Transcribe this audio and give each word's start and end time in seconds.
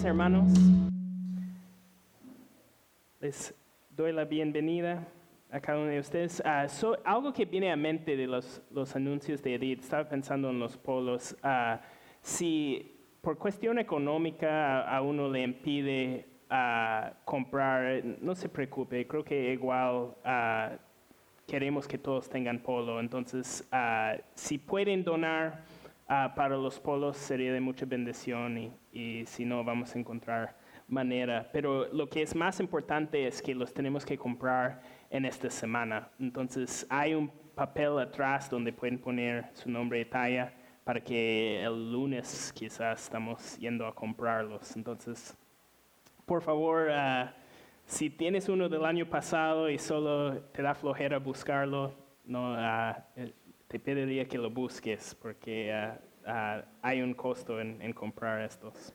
hermanos. 0.00 0.50
Les 3.20 3.54
doy 3.90 4.10
la 4.12 4.24
bienvenida 4.24 5.06
a 5.50 5.60
cada 5.60 5.78
uno 5.78 5.88
de 5.88 5.98
ustedes. 5.98 6.42
Ah, 6.46 6.66
so- 6.66 6.96
algo 7.04 7.30
que 7.32 7.44
viene 7.44 7.70
a 7.70 7.76
mente 7.76 8.16
de 8.16 8.26
los, 8.26 8.62
anuncios 8.96 9.42
de 9.42 9.54
Edith, 9.54 9.80
estaba 9.80 10.08
pensando 10.08 10.48
en 10.48 10.58
los 10.58 10.78
polos. 10.78 11.36
ah, 11.42 11.80
si 12.22 12.90
por 13.20 13.36
cuestión 13.36 13.78
económica 13.78 14.80
a, 14.82 15.02
uno 15.02 15.28
le 15.28 15.42
impide 15.42 16.26
ah, 16.48 17.12
comprar, 17.26 18.02
no 18.20 18.34
se 18.34 18.48
preocupe, 18.48 19.06
creo 19.06 19.22
que 19.22 19.52
igual 19.52 20.14
queremos 21.46 21.86
que 21.86 21.98
todos 21.98 22.30
tengan 22.30 22.60
polo. 22.60 22.98
Entonces, 22.98 23.68
si 24.34 24.56
pueden 24.56 25.04
donar 25.04 25.64
ah, 26.08 26.32
para 26.34 26.56
los 26.56 26.78
polos 26.80 27.16
sería 27.16 27.52
de 27.52 27.60
mucha 27.60 27.86
bendición 27.86 28.78
y, 28.92 29.24
si 29.26 29.44
no, 29.44 29.64
vamos 29.64 29.94
a 29.94 29.98
encontrar 29.98 30.56
manera. 30.88 31.48
Pero 31.52 31.92
lo 31.92 32.08
que 32.08 32.22
es 32.22 32.34
más 32.34 32.60
importante 32.60 33.26
es 33.26 33.40
que 33.40 33.54
los 33.54 33.72
tenemos 33.72 34.04
que 34.04 34.18
comprar 34.18 34.82
en 35.10 35.24
esta 35.24 35.50
semana. 35.50 36.10
Entonces, 36.18 36.86
hay 36.90 37.14
un 37.14 37.30
papel 37.54 37.98
atrás 37.98 38.48
donde 38.50 38.72
pueden 38.72 38.98
poner 38.98 39.50
su 39.54 39.70
nombre 39.70 40.00
y 40.00 40.04
talla 40.04 40.52
para 40.84 41.00
que 41.00 41.62
el 41.62 41.92
lunes 41.92 42.52
quizás 42.54 43.04
estamos 43.04 43.56
yendo 43.58 43.86
a 43.86 43.94
comprarlos. 43.94 44.76
Entonces, 44.76 45.36
por 46.26 46.42
favor, 46.42 46.90
ah, 46.90 47.34
si 47.86 48.10
tienes 48.10 48.48
uno 48.48 48.68
del 48.68 48.84
año 48.84 49.06
pasado 49.06 49.68
y 49.68 49.78
solo 49.78 50.40
te 50.52 50.62
da 50.62 50.74
flojera 50.74 51.18
buscarlo, 51.18 51.94
no, 52.24 52.54
ah, 52.56 53.04
te 53.72 53.78
pediría 53.80 54.26
que 54.28 54.36
lo 54.36 54.50
busques 54.50 55.14
porque 55.14 55.72
ah, 55.72 55.98
ah, 56.26 56.62
hay 56.82 57.00
un 57.00 57.14
costo 57.14 57.58
en, 57.58 57.80
en 57.80 57.94
comprar 57.94 58.42
estos. 58.42 58.92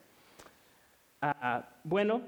Ah, 1.19 1.67
bueno, 1.84 2.22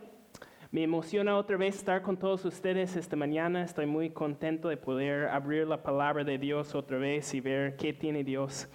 me 0.72 0.82
emociona 0.82 1.38
otra 1.38 1.58
vez 1.58 1.76
estar 1.76 2.02
con 2.02 2.18
todos 2.18 2.44
ustedes 2.46 2.96
esta 2.96 3.16
mañana. 3.16 3.64
Estoy 3.64 3.86
muy 3.86 4.10
contento 4.10 4.68
de 4.70 4.78
poder 4.78 5.28
abrir 5.28 5.68
la 5.68 5.84
palabra 5.84 6.24
de 6.24 6.40
Dios 6.40 6.74
otra 6.74 6.98
vez 6.98 7.32
y 7.36 7.40
ver 7.40 7.78
qué 7.78 7.94
tiene 7.94 8.24
Dios 8.24 8.68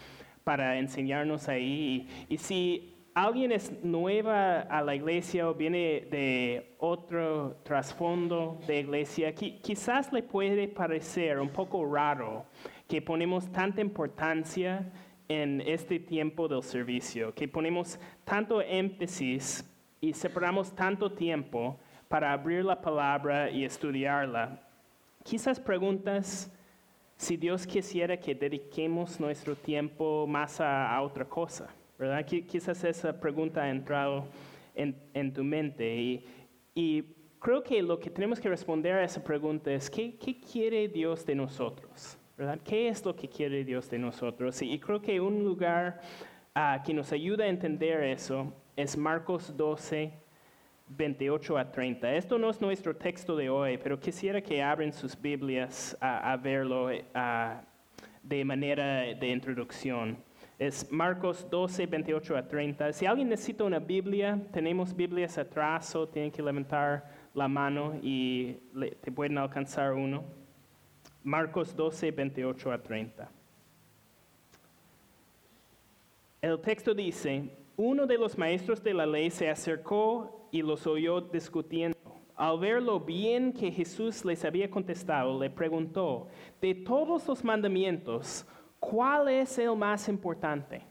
para 0.45 0.79
enseñarnos 0.79 1.49
ahí. 1.49 2.07
Y, 2.29 2.35
y 2.35 2.39
si 2.39 2.95
alguien 3.13 3.51
es 3.51 3.73
nueva 3.83 4.61
a 4.61 4.83
la 4.83 4.95
iglesia 4.95 5.49
o 5.49 5.55
viene 5.55 6.07
de 6.13 6.77
otro 6.79 7.57
trasfondo 7.65 8.61
de 8.69 8.79
iglesia, 8.81 9.35
qui- 9.35 9.61
quizás 9.61 10.13
le 10.13 10.23
puede 10.23 10.69
parecer 10.69 11.41
un 11.41 11.49
poco 11.49 11.93
raro 11.93 12.45
que 12.89 13.01
ponemos 13.01 13.51
tanta 13.51 13.81
importancia 13.81 14.93
en 15.29 15.61
este 15.63 15.99
tiempo 15.99 16.49
del 16.49 16.63
servicio, 16.63 17.35
que 17.35 17.49
ponemos 17.49 17.99
tanto 18.25 18.61
énfasis 18.61 19.65
y 20.01 20.13
separamos 20.13 20.75
tanto 20.75 21.11
tiempo 21.11 21.79
para 22.09 22.33
abrir 22.33 22.65
la 22.65 22.81
palabra 22.81 23.51
y 23.51 23.65
estudiarla. 23.65 24.61
Quizás 25.23 25.59
preguntas 25.59 26.53
si 27.17 27.37
Dios 27.39 27.67
quisiera 27.67 28.19
que 28.19 28.35
dediquemos 28.35 29.19
nuestro 29.19 29.57
tiempo 29.57 30.27
más 30.27 30.61
a, 30.61 31.01
otra 31.01 31.25
cosa, 31.25 31.69
¿verdad? 31.99 32.27
Qui- 32.27 32.45
Quizás 32.47 32.85
esa 32.85 33.19
pregunta 33.19 33.63
ha 33.63 33.71
entrado 33.71 34.27
en, 34.75 35.33
tu 35.33 35.43
mente 35.43 35.97
y, 35.97 36.27
y 36.75 37.03
creo 37.39 37.63
que 37.63 37.81
lo 37.81 37.99
que 37.99 38.11
tenemos 38.11 38.39
que 38.41 38.49
responder 38.51 38.95
a 38.95 39.05
esa 39.05 39.23
pregunta 39.25 39.73
es, 39.73 39.89
¿qué, 39.89 40.17
qué 40.17 40.39
quiere 40.39 40.89
Dios 40.89 41.25
de 41.25 41.35
nosotros? 41.35 42.19
¿Verdad? 42.37 42.59
¿Qué 42.65 42.89
es 42.89 43.05
lo 43.05 43.15
que 43.15 43.29
quiere 43.29 43.65
Dios 43.65 43.89
de 43.91 43.99
nosotros? 43.99 44.61
Y, 44.63 44.79
creo 44.79 45.01
que 45.01 45.21
un 45.21 45.45
lugar 45.45 46.01
ah, 46.55 46.83
que 46.85 46.93
nos 46.95 47.13
ayuda 47.13 47.45
a 47.45 47.49
entender 47.49 48.03
eso 48.03 48.53
es 48.77 48.97
Marcos 48.97 49.57
12, 49.57 50.13
28 50.89 51.59
a 51.59 51.71
30. 51.71 52.15
Esto 52.15 52.39
no 52.39 52.51
es 52.51 52.61
nuestro 52.61 52.97
texto 52.97 53.37
de 53.37 53.49
hoy, 53.49 53.79
pero 53.79 53.99
quisiera 53.99 54.41
que 54.41 54.63
abren 54.63 54.93
sus 54.93 55.21
Biblias 55.21 55.97
a, 56.01 56.33
a 56.33 56.37
verlo 56.37 56.89
ah, 57.15 57.63
de 58.23 58.45
manera 58.45 59.01
de 59.15 59.29
introducción. 59.29 60.19
Es 60.59 60.91
Marcos 60.91 61.49
12, 61.51 61.87
28 61.87 62.37
a 62.37 62.47
30. 62.47 62.93
Si 62.93 63.07
alguien 63.07 63.29
necesita 63.29 63.65
una 63.65 63.81
Biblia, 63.81 64.41
tenemos 64.53 64.95
Biblias 64.95 65.37
atrás 65.37 65.95
o 65.97 66.09
tienen 66.09 66.31
que 66.31 66.43
levantar 66.43 67.05
la 67.35 67.49
mano 67.49 67.95
y 68.03 68.59
le- 68.73 68.93
te 68.93 69.11
pueden 69.11 69.37
alcanzar 69.39 69.93
uno. 69.95 70.44
Marcos 71.25 71.75
12, 71.75 72.11
28 72.11 72.71
a 72.71 72.79
30. 72.83 73.31
El 76.43 76.61
texto 76.61 76.93
dice, 76.93 77.49
uno 77.77 78.07
de 78.07 78.19
los 78.19 78.37
maestros 78.37 78.83
de 78.85 78.93
la 78.93 79.07
ley 79.07 79.31
se 79.31 79.49
acercó 79.49 80.47
y 80.53 80.61
los 80.61 80.87
oyó 80.87 81.23
discutiendo. 81.23 81.97
Al 82.37 82.59
ver 82.59 82.83
lo 82.83 83.01
bien 83.01 83.55
que 83.55 83.73
Jesús 83.73 84.23
les 84.27 84.45
había 84.45 84.71
contestado, 84.71 85.41
le 85.41 85.49
preguntó, 85.49 86.29
de 86.61 86.75
todos 86.75 87.27
los 87.27 87.43
mandamientos, 87.43 88.47
¿cuál 88.79 89.29
es 89.29 89.59
el 89.59 89.75
más 89.75 90.07
importante? 90.11 90.83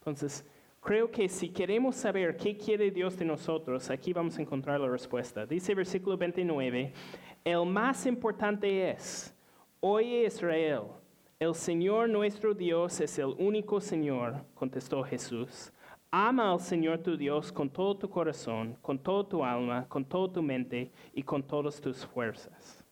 Entonces, 0.00 0.44
creo 0.80 1.08
que 1.08 1.28
si 1.28 1.48
queremos 1.48 1.94
saber 1.94 2.36
qué 2.36 2.56
quiere 2.56 2.90
Dios 2.90 3.16
de 3.16 3.24
nosotros, 3.24 3.88
aquí 3.88 4.12
vamos 4.12 4.36
a 4.36 4.42
encontrar 4.42 4.80
la 4.80 4.88
respuesta. 4.88 5.46
Dice 5.46 5.76
versículo 5.76 6.16
29, 6.16 6.92
el 7.44 7.66
más 7.66 8.04
importante 8.06 8.90
es, 8.90 9.32
oye 9.80 10.26
Israel, 10.26 10.82
el 11.38 11.54
Señor 11.54 12.08
nuestro 12.08 12.54
Dios 12.54 13.00
es 13.00 13.18
el 13.18 13.34
único 13.38 13.80
Señor, 13.80 14.44
contestó 14.54 15.02
Jesús. 15.02 15.72
Ama 16.10 16.52
al 16.52 16.60
Señor 16.60 16.98
tu 16.98 17.16
Dios 17.16 17.52
con 17.52 17.70
todo 17.70 17.96
tu 17.96 18.10
corazón, 18.10 18.76
con 18.82 18.98
toda 18.98 19.28
tu 19.28 19.44
alma, 19.44 19.86
con 19.88 20.04
toda 20.04 20.32
tu 20.32 20.42
mente 20.42 20.90
y 21.14 21.22
con 21.22 21.42
todas 21.42 21.80
tus 21.80 22.04
fuerzas. 22.04 22.84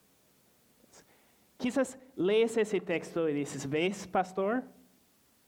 Quizás 1.58 1.98
lees 2.14 2.56
ese 2.56 2.80
texto 2.80 3.28
y 3.28 3.34
dices, 3.34 3.68
¿ves, 3.68 4.06
pastor? 4.06 4.62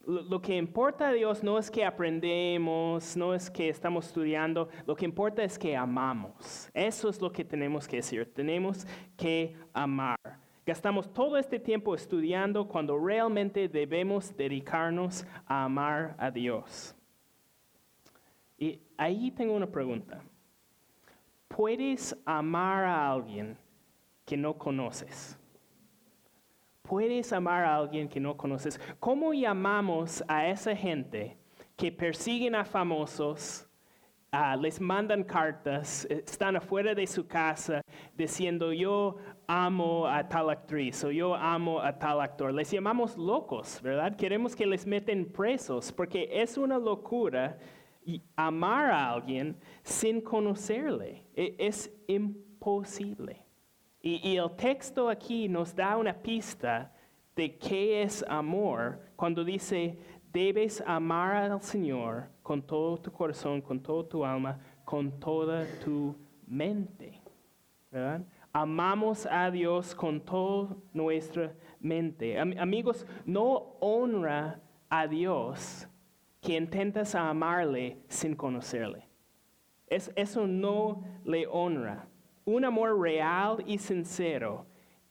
Lo, 0.05 0.43
que 0.43 0.56
importa 0.56 1.09
a 1.09 1.12
Dios 1.12 1.45
no 1.45 1.59
es 1.59 1.71
que 1.71 1.84
aprendemos, 1.84 3.17
no 3.17 3.33
es 3.33 3.49
que 3.49 3.69
estamos 3.69 4.06
estudiando, 4.06 4.69
lo 4.87 4.97
que 4.97 5.05
importa 5.05 5.45
es 5.45 5.56
que 5.56 5.77
amamos. 5.77 6.69
Eso 6.75 7.09
es 7.09 7.21
lo 7.21 7.31
que 7.31 7.45
tenemos 7.45 7.87
que 7.87 7.97
decir, 7.97 8.33
tenemos 8.34 8.87
que 9.17 9.55
amar. 9.73 10.19
Gastamos 10.66 11.12
todo 11.12 11.37
este 11.37 11.59
tiempo 11.59 11.94
estudiando 11.94 12.69
cuando 12.69 12.98
realmente 12.98 13.69
debemos 13.69 14.37
dedicarnos 14.37 15.26
a 15.47 15.65
amar 15.65 16.15
a 16.19 16.31
Dios. 16.31 16.94
Y 18.59 18.81
ahí 18.97 19.31
tengo 19.31 19.54
una 19.54 19.66
pregunta. 19.66 20.22
¿Puedes 21.49 22.16
amar 22.26 22.84
a 22.84 23.10
alguien 23.10 23.56
que 24.25 24.37
no 24.37 24.56
conoces? 24.56 25.38
Puedes 26.82 27.32
amar 27.32 27.65
a 27.65 27.76
alguien 27.76 28.09
que 28.09 28.20
no 28.20 28.37
conoces. 28.37 28.78
¿Cómo 28.99 29.32
llamamos 29.32 30.22
a 30.28 30.49
esa 30.49 30.76
gente 30.76 31.38
que 31.81 31.91
persiguen 31.91 32.54
a 32.54 32.65
famosos, 32.66 33.66
ah, 34.33 34.57
les 34.57 34.81
mandan 34.81 35.25
cartas, 35.25 36.07
eh, 36.11 36.23
están 36.27 36.57
afuera 36.57 36.95
de 36.95 37.07
su 37.07 37.27
casa 37.27 37.83
diciendo 38.17 38.73
yo 38.73 39.17
amo 39.47 40.07
a 40.07 40.29
tal 40.29 40.51
actriz 40.51 41.03
o 41.05 41.11
yo 41.11 41.35
amo 41.35 41.81
a 41.81 41.99
tal 41.99 42.21
actor? 42.21 42.53
Les 42.53 42.71
llamamos 42.71 43.17
locos, 43.17 43.81
¿verdad? 43.83 44.17
Queremos 44.17 44.55
que 44.55 44.67
les 44.67 44.87
meten 44.87 45.31
presos 45.31 45.93
porque 45.93 46.29
es 46.31 46.57
una 46.57 46.79
locura 46.79 47.59
amar 48.37 48.91
a 48.91 49.11
alguien 49.13 49.57
sin 49.83 50.21
conocerle. 50.21 51.25
E- 51.35 51.57
Es 51.59 51.91
imposible. 52.09 53.45
Y, 54.03 54.31
y 54.31 54.37
el 54.37 54.50
texto 54.56 55.09
aquí 55.09 55.49
nos 55.49 55.75
da 55.75 55.97
una 55.97 56.15
pista 56.15 56.93
de 57.37 57.56
qué 57.59 58.03
es 58.03 58.25
amor 58.29 59.00
cuando 59.20 59.44
dice, 59.44 59.99
debes 60.32 60.82
amar 60.87 61.37
al 61.52 61.61
Señor 61.61 62.31
con 62.43 62.62
todo 62.62 62.96
tu 62.96 63.12
corazón, 63.12 63.61
con 63.61 63.78
toda 63.78 64.08
tu 64.08 64.25
alma, 64.25 64.58
con 64.82 65.20
toda 65.20 65.67
tu 65.84 66.17
mente. 66.46 67.20
Amamos 68.50 69.26
a 69.26 69.50
Dios 69.50 69.94
con 69.94 70.22
toda 70.22 70.75
nuestra 70.94 71.52
mente. 71.81 72.38
Am- 72.40 72.55
amigos, 72.58 73.06
no 73.26 73.76
honra 73.81 74.58
a 74.88 75.06
Dios 75.06 75.87
que 76.40 76.56
intentas 76.56 77.14
amarle 77.14 77.99
sin 78.08 78.34
conocerle. 78.34 79.06
Es- 79.87 80.11
eso 80.16 80.46
no 80.46 81.05
le 81.26 81.46
honra. 81.46 82.08
Un 82.46 82.64
amor 82.64 82.99
real 82.99 83.62
y 83.66 83.76
sincero 83.76 84.64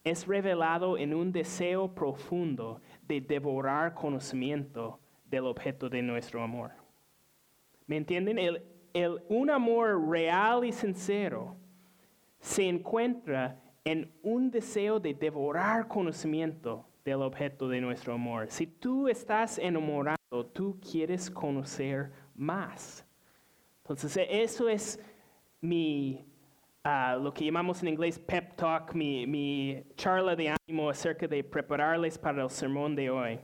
es 0.03 0.25
revelado 0.25 0.97
en 0.97 1.13
un 1.13 1.31
deseo 1.31 1.94
profundo 1.94 2.81
de 3.09 3.19
devorar 3.19 3.95
conocimiento 3.95 5.00
del 5.25 5.45
objeto 5.45 5.89
de 5.89 6.01
nuestro 6.03 6.44
amor. 6.44 6.71
¿Me 7.88 7.97
entienden? 7.97 8.38
El- 8.38 8.63
el- 8.94 9.21
un 9.29 9.50
amor 9.50 10.07
real 10.09 10.63
y 10.63 10.71
sincero 10.71 11.57
se 12.39 12.69
encuentra 12.69 13.59
en 13.83 14.11
un 14.21 14.51
deseo 14.51 15.00
de 15.00 15.15
devorar 15.15 15.88
conocimiento 15.88 16.85
del 17.03 17.23
objeto 17.23 17.67
de 17.67 17.81
nuestro 17.81 18.13
amor. 18.13 18.45
Si 18.51 18.67
tú 18.67 19.07
estás 19.07 19.57
enamorado, 19.57 20.45
tú 20.53 20.79
quieres 20.79 21.31
conocer 21.31 22.12
más. 22.35 23.03
Entonces, 23.81 24.17
e- 24.17 24.44
eso 24.44 24.69
es 24.69 25.00
mi, 25.62 26.27
lo 27.19 27.33
que 27.33 27.45
llamamos 27.45 27.81
en 27.81 27.89
inglés 27.89 28.19
pep 28.19 28.56
talk, 28.56 28.94
mi, 28.94 29.27
mi 29.27 29.83
charla 29.95 30.36
de 30.36 30.50
ánimo 30.50 30.89
acerca 30.89 31.27
de 31.27 31.44
prepararles 31.44 32.18
para 32.18 32.44
el 32.44 32.50
sermón 32.50 32.95
de 32.95 33.09
hoy. 33.09 33.39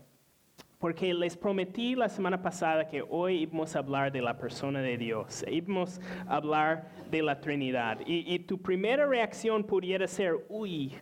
Porque 0.79 1.13
les 1.13 1.35
prometí 1.35 1.95
la 1.95 2.09
semana 2.09 2.41
pasada 2.41 2.87
que 2.87 3.01
hoy 3.01 3.43
íbamos 3.43 3.75
a 3.75 3.79
hablar 3.79 4.11
de 4.11 4.21
la 4.21 4.37
persona 4.37 4.81
de 4.81 4.97
Dios, 4.97 5.43
íbamos 5.49 5.99
a 6.27 6.35
hablar 6.35 6.91
de 7.09 7.21
la 7.21 7.39
Trinidad. 7.39 7.99
Y, 8.05 8.33
y 8.33 8.39
tu 8.39 8.61
primera 8.61 9.05
reacción 9.05 9.63
pudiera 9.63 10.07
ser, 10.07 10.45
uy, 10.49 10.95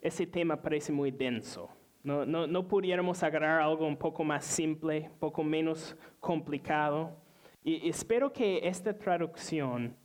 ese 0.00 0.26
tema 0.26 0.60
parece 0.60 0.92
muy 0.92 1.10
denso. 1.10 1.68
No, 2.02 2.26
no, 2.26 2.46
no 2.46 2.66
pudiéramos 2.66 3.22
agarrar 3.22 3.60
algo 3.60 3.86
un 3.86 3.96
poco 3.96 4.24
más 4.24 4.44
simple, 4.44 5.08
un 5.12 5.18
poco 5.18 5.44
menos 5.44 5.96
complicado. 6.18 7.16
Y 7.62 7.88
espero 7.88 8.32
que 8.32 8.66
esta 8.66 8.98
traducción 8.98 9.96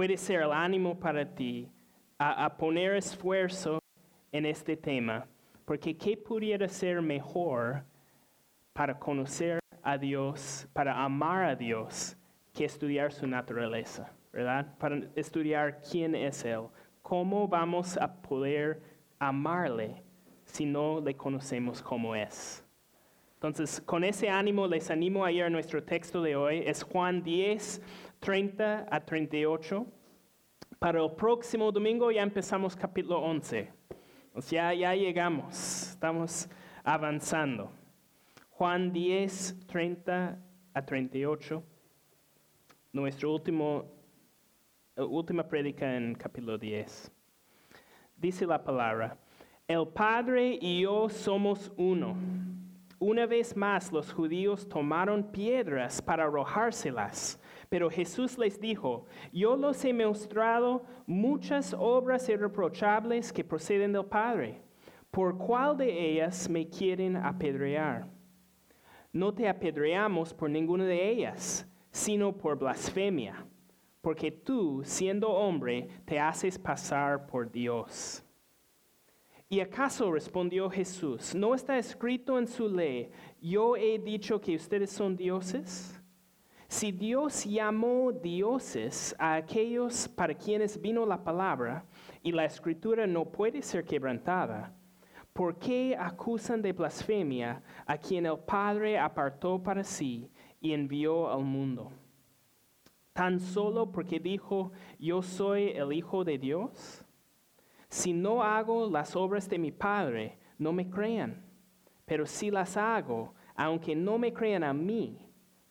puede 0.00 0.16
ser 0.16 0.40
el 0.40 0.52
ánimo 0.52 0.98
para 0.98 1.26
ti 1.26 1.68
a, 2.18 2.56
poner 2.56 2.96
esfuerzo 2.96 3.78
en 4.32 4.46
este 4.46 4.74
tema, 4.74 5.26
porque 5.66 5.94
¿qué 5.94 6.16
pudiera 6.16 6.66
ser 6.68 7.02
mejor 7.02 7.84
para 8.72 8.98
conocer 8.98 9.58
a 9.82 9.98
Dios, 9.98 10.66
para 10.72 11.04
amar 11.04 11.44
a 11.44 11.54
Dios, 11.54 12.16
que 12.54 12.64
estudiar 12.64 13.12
su 13.12 13.26
naturaleza, 13.26 14.10
¿verdad? 14.32 14.74
Para 14.78 15.02
estudiar 15.16 15.82
quién 15.82 16.14
es 16.14 16.46
Él, 16.46 16.68
cómo 17.02 17.46
vamos 17.46 17.98
a 17.98 18.10
poder 18.22 18.80
amarle 19.18 20.02
si 20.46 20.64
no 20.64 21.02
le 21.02 21.14
conocemos 21.14 21.82
como 21.82 22.16
es. 22.16 22.64
Entonces, 23.34 23.82
con 23.82 24.04
ese 24.04 24.30
ánimo 24.30 24.66
les 24.66 24.90
animo 24.90 25.26
a 25.26 25.32
ir 25.32 25.44
a 25.44 25.50
nuestro 25.50 25.82
texto 25.82 26.22
de 26.22 26.36
hoy. 26.36 26.62
Es 26.66 26.82
Juan 26.82 27.22
10, 27.22 27.80
30 28.20 28.86
a 28.90 29.00
38. 29.00 29.86
Para 30.78 31.02
el 31.02 31.10
próximo 31.12 31.72
domingo 31.72 32.10
ya 32.10 32.22
empezamos 32.22 32.76
capítulo 32.76 33.18
11. 33.18 33.72
O 34.34 34.42
sea, 34.42 34.74
ya 34.74 34.94
llegamos, 34.94 35.90
estamos 35.90 36.48
avanzando. 36.84 37.72
Juan 38.50 38.92
10, 38.92 39.66
30 39.66 40.38
a 40.74 40.82
38. 40.84 41.62
Nuestro 42.92 43.32
último, 43.32 43.86
eh, 44.96 45.02
última 45.02 45.48
prédica 45.48 45.96
en 45.96 46.14
capítulo 46.14 46.58
10. 46.58 47.10
Dice 48.16 48.46
la 48.46 48.62
palabra, 48.62 49.16
el 49.66 49.88
Padre 49.88 50.58
y 50.60 50.82
yo 50.82 51.08
somos 51.08 51.72
uno. 51.76 52.14
Una 52.98 53.24
vez 53.24 53.56
más 53.56 53.90
los 53.90 54.12
judíos 54.12 54.68
tomaron 54.68 55.24
piedras 55.32 56.02
para 56.02 56.24
arrojárselas, 56.24 57.40
pero 57.70 57.88
Jesús 57.88 58.36
les 58.36 58.60
dijo, 58.60 59.06
yo 59.32 59.56
los 59.56 59.84
he 59.84 59.94
mostrado 59.94 60.84
muchas 61.06 61.72
obras 61.72 62.28
irreprochables 62.28 63.32
que 63.32 63.44
proceden 63.44 63.92
del 63.92 64.04
Padre. 64.04 64.60
¿Por 65.12 65.38
cuál 65.38 65.76
de 65.76 66.10
ellas 66.10 66.50
me 66.50 66.68
quieren 66.68 67.16
apedrear? 67.16 68.08
No 69.12 69.32
te 69.32 69.48
apedreamos 69.48 70.34
por 70.34 70.50
ninguna 70.50 70.84
de 70.84 71.10
ellas, 71.10 71.64
sino 71.92 72.36
por 72.36 72.58
blasfemia, 72.58 73.46
porque 74.00 74.32
tú, 74.32 74.82
siendo 74.84 75.30
hombre, 75.30 75.88
te 76.04 76.18
haces 76.18 76.58
pasar 76.58 77.24
por 77.28 77.52
Dios. 77.52 78.24
¿Y 79.48 79.60
acaso 79.60 80.10
respondió 80.10 80.68
Jesús, 80.68 81.36
no 81.36 81.54
está 81.54 81.78
escrito 81.78 82.36
en 82.36 82.48
su 82.48 82.68
ley, 82.68 83.12
yo 83.40 83.76
he 83.76 83.96
dicho 84.00 84.40
que 84.40 84.56
ustedes 84.56 84.90
son 84.90 85.16
dioses? 85.16 85.99
Si 86.70 86.92
Dios 86.92 87.44
llamó 87.46 88.12
dioses 88.12 89.12
a 89.18 89.34
aquellos 89.34 90.06
para 90.06 90.34
quienes 90.34 90.80
vino 90.80 91.04
la 91.04 91.24
palabra, 91.24 91.84
y 92.22 92.30
la 92.30 92.44
escritura 92.44 93.08
no 93.08 93.24
puede 93.24 93.60
ser 93.60 93.84
quebrantada, 93.84 94.72
¿por 95.32 95.58
qué 95.58 95.96
acusan 95.98 96.62
de 96.62 96.72
blasfemia 96.72 97.60
a 97.84 97.98
quien 97.98 98.24
el 98.24 98.38
Padre 98.38 99.00
apartó 99.00 99.60
para 99.60 99.82
sí 99.82 100.30
y 100.60 100.72
envió 100.72 101.28
al 101.28 101.42
mundo? 101.42 101.90
¿Tan 103.14 103.40
solo 103.40 103.90
porque 103.90 104.20
dijo, 104.20 104.70
yo 104.96 105.22
soy 105.22 105.70
el 105.70 105.92
Hijo 105.92 106.22
de 106.22 106.38
Dios? 106.38 107.04
Si 107.88 108.12
no 108.12 108.44
hago 108.44 108.88
las 108.88 109.16
obras 109.16 109.48
de 109.48 109.58
mi 109.58 109.72
Padre, 109.72 110.38
no 110.56 110.72
me 110.72 110.88
crean. 110.88 111.44
Pero 112.06 112.26
si 112.26 112.48
las 112.48 112.76
hago, 112.76 113.34
aunque 113.56 113.96
no 113.96 114.18
me 114.18 114.32
crean 114.32 114.62
a 114.62 114.72
mí, 114.72 115.29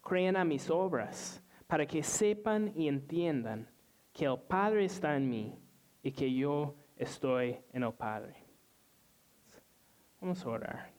crean 0.10 0.36
a 0.36 0.44
mis 0.44 0.72
obras, 0.72 1.44
para 1.68 1.86
que 1.86 2.02
sepan 2.02 2.74
y 2.76 2.88
entiendan 2.88 3.70
que 4.12 4.26
el 4.26 4.40
Padre 4.40 4.86
está 4.86 5.16
en 5.16 5.30
mí 5.30 5.56
y 6.02 6.12
que 6.12 6.34
yo 6.34 6.76
estoy 6.98 7.60
en 7.72 7.84
el 7.84 7.94
Padre. 7.94 8.34
Vamos 10.20 10.44
a 10.44 10.50
orar. 10.50 10.92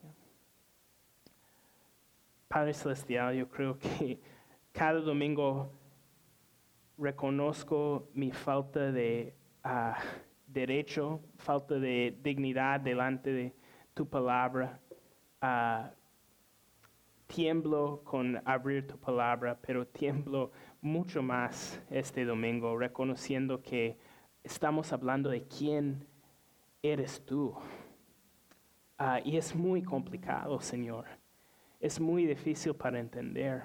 Padre 2.47 2.73
Celestial, 2.73 3.35
yo 3.35 3.49
creo 3.49 3.77
que 3.77 4.21
cada 4.71 5.01
domingo 5.01 5.73
reconozco 6.97 8.09
mi 8.13 8.31
falta 8.31 8.93
de... 8.93 9.35
ah, 9.65 9.97
derecho, 10.51 11.21
falta 11.37 11.75
de 11.79 12.17
dignidad 12.21 12.79
delante 12.79 13.31
de 13.31 13.55
tu 13.93 14.07
palabra. 14.07 14.79
Ah, 15.41 15.91
tiemblo 17.33 18.01
con 18.03 18.41
abrir 18.45 18.85
tu 18.87 18.97
palabra, 18.97 19.57
pero 19.61 19.87
tiemblo 19.87 20.51
mucho 20.81 21.23
más 21.23 21.81
este 21.89 22.25
domingo, 22.25 22.77
reconociendo 22.77 23.61
que 23.61 23.97
estamos 24.43 24.91
hablando 24.91 25.29
de 25.29 25.43
quién 25.47 26.05
eres 26.81 27.23
tú. 27.25 27.55
Ah, 28.97 29.19
y 29.23 29.37
es 29.37 29.55
muy 29.55 29.81
complicado, 29.81 30.59
Señor. 30.59 31.05
Es 31.79 31.99
muy 31.99 32.25
difícil 32.25 32.75
para 32.75 32.99
entender. 32.99 33.63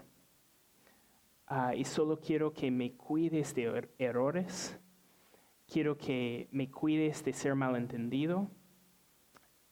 Ah, 1.49 1.75
y 1.75 1.85
solo 1.85 2.21
quiero 2.21 2.53
que 2.53 2.71
me 2.71 2.93
cuides 2.93 3.55
de 3.55 3.69
er- 3.71 3.89
errores 3.99 4.79
quiero 5.69 5.99
que 5.99 6.49
me 6.53 6.71
cuides 6.71 7.25
de 7.25 7.33
ser 7.33 7.57
malentendido 7.57 8.49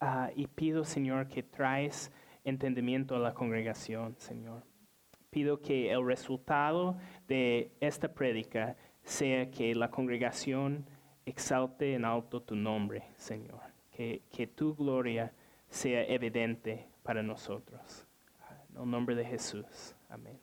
ah, 0.01 0.31
y 0.35 0.49
pido, 0.49 0.85
Señor, 0.85 1.29
que 1.29 1.45
traes 1.45 2.11
entendimiento 2.45 3.17
a 3.17 3.19
la 3.19 3.35
congregación, 3.35 4.15
Señor. 4.19 4.63
Pido 5.31 5.61
que 5.61 5.91
el 5.91 6.07
resultado 6.07 6.97
de 7.27 7.73
esta 7.81 8.13
prédica 8.13 8.77
sea 9.03 9.51
que 9.51 9.75
la 9.75 9.91
congregación 9.91 10.87
exalte 11.27 11.95
en 11.95 12.05
alto 12.05 12.41
tu 12.41 12.55
nombre, 12.55 13.05
Señor. 13.17 13.61
Que, 13.91 14.23
que 14.31 14.47
tu 14.47 14.75
gloria 14.75 15.33
sea 15.69 16.05
evidente 16.05 16.89
para 17.03 17.23
nosotros. 17.23 18.07
En 18.71 18.83
el 18.83 18.91
nombre 18.91 19.15
de 19.15 19.25
Jesús. 19.25 19.95
Amén. 20.09 20.39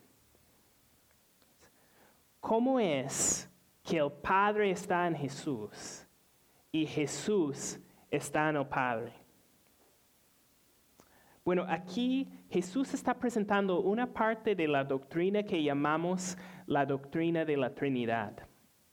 ¿Cómo 2.40 2.80
es 2.80 3.48
que 3.82 3.98
el 3.98 4.10
Padre 4.10 4.70
está 4.70 5.06
en 5.06 5.14
Jesús 5.14 6.06
y 6.70 6.86
Jesús 6.86 7.78
está 8.10 8.50
en 8.50 8.56
el 8.56 8.66
Padre? 8.66 9.21
Bueno, 11.44 11.66
aquí 11.68 12.28
Jesús 12.50 12.94
está 12.94 13.18
presentando 13.18 13.80
una 13.80 14.12
parte 14.12 14.54
de 14.54 14.68
la 14.68 14.84
doctrina 14.84 15.42
que 15.42 15.60
llamamos 15.60 16.38
la 16.66 16.86
doctrina 16.86 17.44
de 17.44 17.56
la 17.56 17.74
Trinidad. 17.74 18.46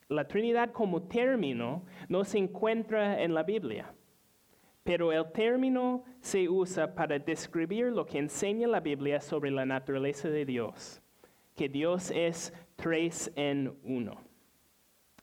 La 0.07 0.27
Trinidad 0.27 0.71
como 0.71 1.03
término 1.03 1.85
no 2.07 2.23
se 2.23 2.39
encuentra 2.39 3.21
en 3.21 3.35
la 3.35 3.43
Biblia, 3.43 3.93
pero 4.83 5.13
el 5.13 5.31
término 5.31 6.03
se 6.21 6.49
usa 6.49 6.95
para 6.95 7.19
describir 7.19 7.91
lo 7.91 8.07
que 8.07 8.17
enseña 8.17 8.67
la 8.67 8.79
Biblia 8.79 9.21
sobre 9.21 9.51
la 9.51 9.67
naturaleza 9.67 10.29
de 10.29 10.45
Dios, 10.45 11.03
que 11.55 11.69
Dios 11.69 12.09
es 12.09 12.51
tres 12.75 13.31
en 13.35 13.77
uno. 13.83 14.17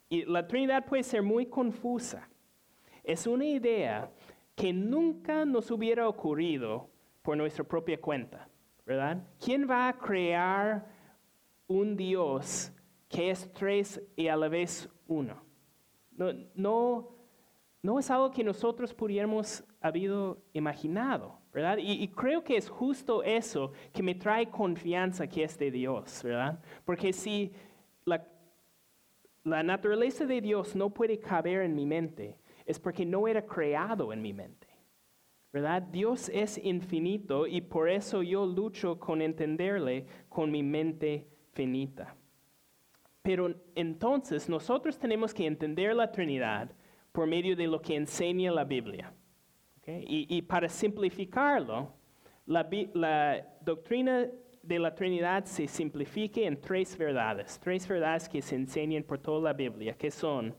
Y 0.09 0.25
la 0.27 0.47
Trinidad 0.47 0.87
puede 0.87 1.03
ser 1.03 1.25
muy 1.25 1.47
confusa. 1.47 2.29
Es 3.03 3.27
una 3.27 3.47
idea 3.47 4.13
que 4.55 4.73
nunca 4.73 5.45
nos 5.45 5.73
hubiera 5.73 6.09
ocurrido 6.09 6.89
por 7.27 7.37
nuestra 7.37 7.65
propia 7.65 8.01
cuenta, 8.01 8.49
¿verdad? 8.87 9.21
¿Quién 9.45 9.69
va 9.69 9.89
a 9.89 9.99
crear 9.99 10.87
un 11.67 11.97
Dios 11.97 12.73
que 13.09 13.31
es 13.31 13.53
tres 13.53 14.01
y 14.15 14.29
a 14.29 14.37
la 14.37 14.47
vez 14.47 14.89
uno? 15.09 15.43
No, 16.13 16.33
no, 16.55 17.09
no 17.83 17.99
es 17.99 18.09
algo 18.13 18.31
que 18.31 18.45
nosotros 18.45 18.95
pudiéramos 18.95 19.65
haber 19.81 20.37
imaginado, 20.53 21.41
¿verdad? 21.53 21.79
Y, 21.81 22.07
creo 22.07 22.45
que 22.45 22.57
es 22.57 22.69
justo 22.69 23.25
eso 23.25 23.73
que 23.93 24.05
me 24.05 24.15
trae 24.15 24.49
confianza 24.49 25.27
que 25.27 25.43
es 25.43 25.59
de 25.59 25.73
Dios, 25.73 26.23
¿verdad? 26.23 26.61
Porque 26.85 27.13
si 27.13 27.53
la, 28.05 28.25
la 29.43 29.65
naturaleza 29.65 30.27
de 30.27 30.41
Dios 30.41 30.77
no 30.77 30.91
puede 30.91 31.19
caber 31.19 31.63
en 31.63 31.75
mi 31.75 31.87
mente, 31.87 32.39
es 32.65 32.79
porque 32.79 33.05
no 33.05 33.27
era 33.27 33.45
creado 33.45 34.13
en 34.13 34.23
mi 34.23 34.33
mente. 34.33 34.66
¿Verdad? 35.57 35.81
Dios 35.85 36.31
es 36.35 36.63
infinito 36.63 37.47
y 37.47 37.63
por 37.63 37.89
eso 37.89 38.23
yo 38.23 38.45
lucho 38.45 39.01
con 39.01 39.23
entenderle 39.23 40.05
con 40.29 40.51
mi 40.51 40.63
mente 40.63 41.27
finita. 41.55 42.15
Pero 43.23 43.55
entonces 43.75 44.51
nosotros 44.51 44.99
tenemos 44.99 45.33
que 45.33 45.47
entender 45.47 45.97
la 45.97 46.13
Trinidad 46.13 46.71
por 47.11 47.27
medio 47.27 47.57
de 47.57 47.67
lo 47.69 47.81
que 47.81 47.97
enseña 47.97 48.53
la 48.53 48.65
Biblia. 48.65 49.15
¿ok? 49.79 49.89
Y, 50.07 50.43
para 50.43 50.69
simplificarlo, 50.69 51.91
la, 52.45 52.69
la 52.93 53.49
doctrina 53.63 54.27
de 54.63 54.79
la 54.79 54.95
Trinidad 54.95 55.47
se 55.47 55.67
simplifica 55.69 56.43
en 56.43 56.61
tres 56.61 56.99
verdades, 56.99 57.59
tres 57.59 57.89
verdades 57.89 58.29
que 58.29 58.43
se 58.43 58.57
enseñan 58.57 59.05
por 59.05 59.21
toda 59.21 59.41
la 59.41 59.53
Biblia, 59.55 59.95
que 59.95 60.11
son 60.11 60.55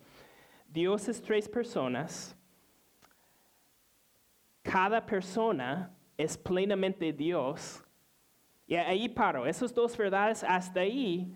Dios 0.68 1.08
es 1.08 1.22
tres 1.22 1.48
personas, 1.48 2.37
cada 4.71 5.05
persona 5.05 5.89
es 6.17 6.38
plenamente 6.38 7.13
Dios, 7.13 7.81
y 8.65 8.75
ahí 8.75 9.07
paro, 9.07 9.47
esas 9.47 9.74
dos 9.74 9.95
verdades 9.95 10.43
hasta 10.43 10.81
ahí 10.81 11.33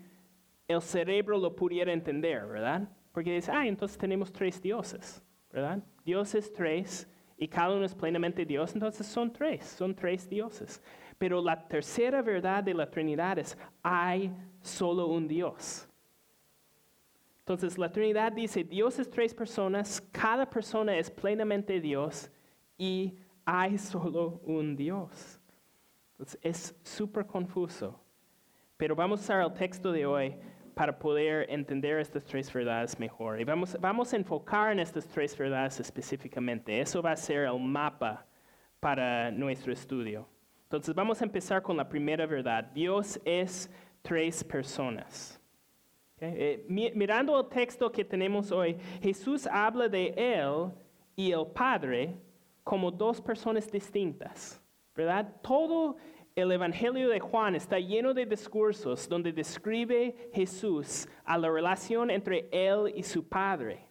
el 0.68 0.82
cerebro 0.82 1.38
lo 1.38 1.56
pudiera 1.56 1.92
entender, 1.92 2.46
¿verdad? 2.46 2.86
Porque 3.10 3.32
dice, 3.32 3.50
ah, 3.50 3.66
entonces 3.66 3.96
tenemos 3.96 4.30
tres 4.30 4.60
dioses, 4.60 5.22
¿verdad? 5.50 5.82
Dios 6.04 6.34
es 6.34 6.52
tres 6.52 7.08
y 7.38 7.48
cada 7.48 7.74
uno 7.74 7.86
es 7.86 7.94
plenamente 7.94 8.44
Dios, 8.44 8.74
entonces 8.74 9.06
son 9.06 9.32
tres, 9.32 9.64
son 9.64 9.94
tres 9.94 10.28
dioses. 10.28 10.82
Pero 11.16 11.40
la 11.40 11.66
tercera 11.66 12.20
verdad 12.20 12.62
de 12.62 12.74
la 12.74 12.90
Trinidad 12.90 13.38
es, 13.38 13.56
hay 13.82 14.30
solo 14.60 15.06
un 15.06 15.26
Dios. 15.26 15.88
Entonces 17.40 17.78
la 17.78 17.90
Trinidad 17.90 18.32
dice, 18.32 18.62
Dios 18.62 18.98
es 18.98 19.08
tres 19.08 19.32
personas, 19.32 20.02
cada 20.12 20.48
persona 20.48 20.98
es 20.98 21.10
plenamente 21.10 21.80
Dios 21.80 22.30
y 22.78 23.18
hay 23.44 23.78
solo 23.78 24.40
un 24.44 24.76
Dios. 24.76 25.40
Entonces, 26.12 26.38
es 26.42 26.76
súper 26.82 27.26
confuso. 27.26 27.98
Pero 28.76 28.94
vamos 28.96 29.20
a 29.20 29.22
usar 29.22 29.42
el 29.42 29.52
texto 29.52 29.92
de 29.92 30.06
hoy 30.06 30.36
para 30.74 30.98
poder 30.98 31.46
entender 31.50 31.98
estas 31.98 32.24
tres 32.24 32.52
verdades 32.52 32.98
mejor. 32.98 33.40
Y 33.40 33.44
vamos, 33.44 33.76
vamos 33.80 34.12
a 34.12 34.16
enfocar 34.16 34.72
en 34.72 34.80
estas 34.80 35.06
tres 35.06 35.36
verdades 35.36 35.78
específicamente. 35.80 36.80
Eso 36.80 37.02
va 37.02 37.12
a 37.12 37.16
ser 37.16 37.44
el 37.46 37.60
mapa 37.60 38.26
para 38.80 39.30
nuestro 39.30 39.72
estudio. 39.72 40.26
Entonces 40.64 40.94
vamos 40.94 41.20
a 41.20 41.24
empezar 41.24 41.62
con 41.62 41.76
la 41.76 41.88
primera 41.88 42.26
verdad. 42.26 42.64
Dios 42.64 43.20
es 43.24 43.70
tres 44.00 44.42
personas. 44.42 45.38
Eh, 46.18 46.64
mi- 46.68 46.92
mirando 46.92 47.38
el 47.38 47.48
texto 47.48 47.90
que 47.90 48.04
tenemos 48.04 48.50
hoy, 48.52 48.76
Jesús 49.02 49.46
habla 49.46 49.88
de 49.88 50.14
Él 50.16 50.72
y 51.14 51.32
el 51.32 51.46
Padre 51.48 52.16
como 52.64 52.90
dos 52.90 53.20
personas 53.20 53.70
distintas, 53.70 54.60
¿verdad? 54.94 55.36
Todo 55.42 55.96
el 56.34 56.52
Evangelio 56.52 57.08
de 57.08 57.20
Juan 57.20 57.54
está 57.54 57.78
lleno 57.78 58.14
de 58.14 58.24
discursos 58.24 59.08
donde 59.08 59.32
describe 59.32 60.30
Jesús 60.32 61.06
a 61.24 61.36
la 61.36 61.50
relación 61.50 62.10
entre 62.10 62.48
Él 62.50 62.92
y 62.94 63.02
su 63.02 63.28
Padre. 63.28 63.86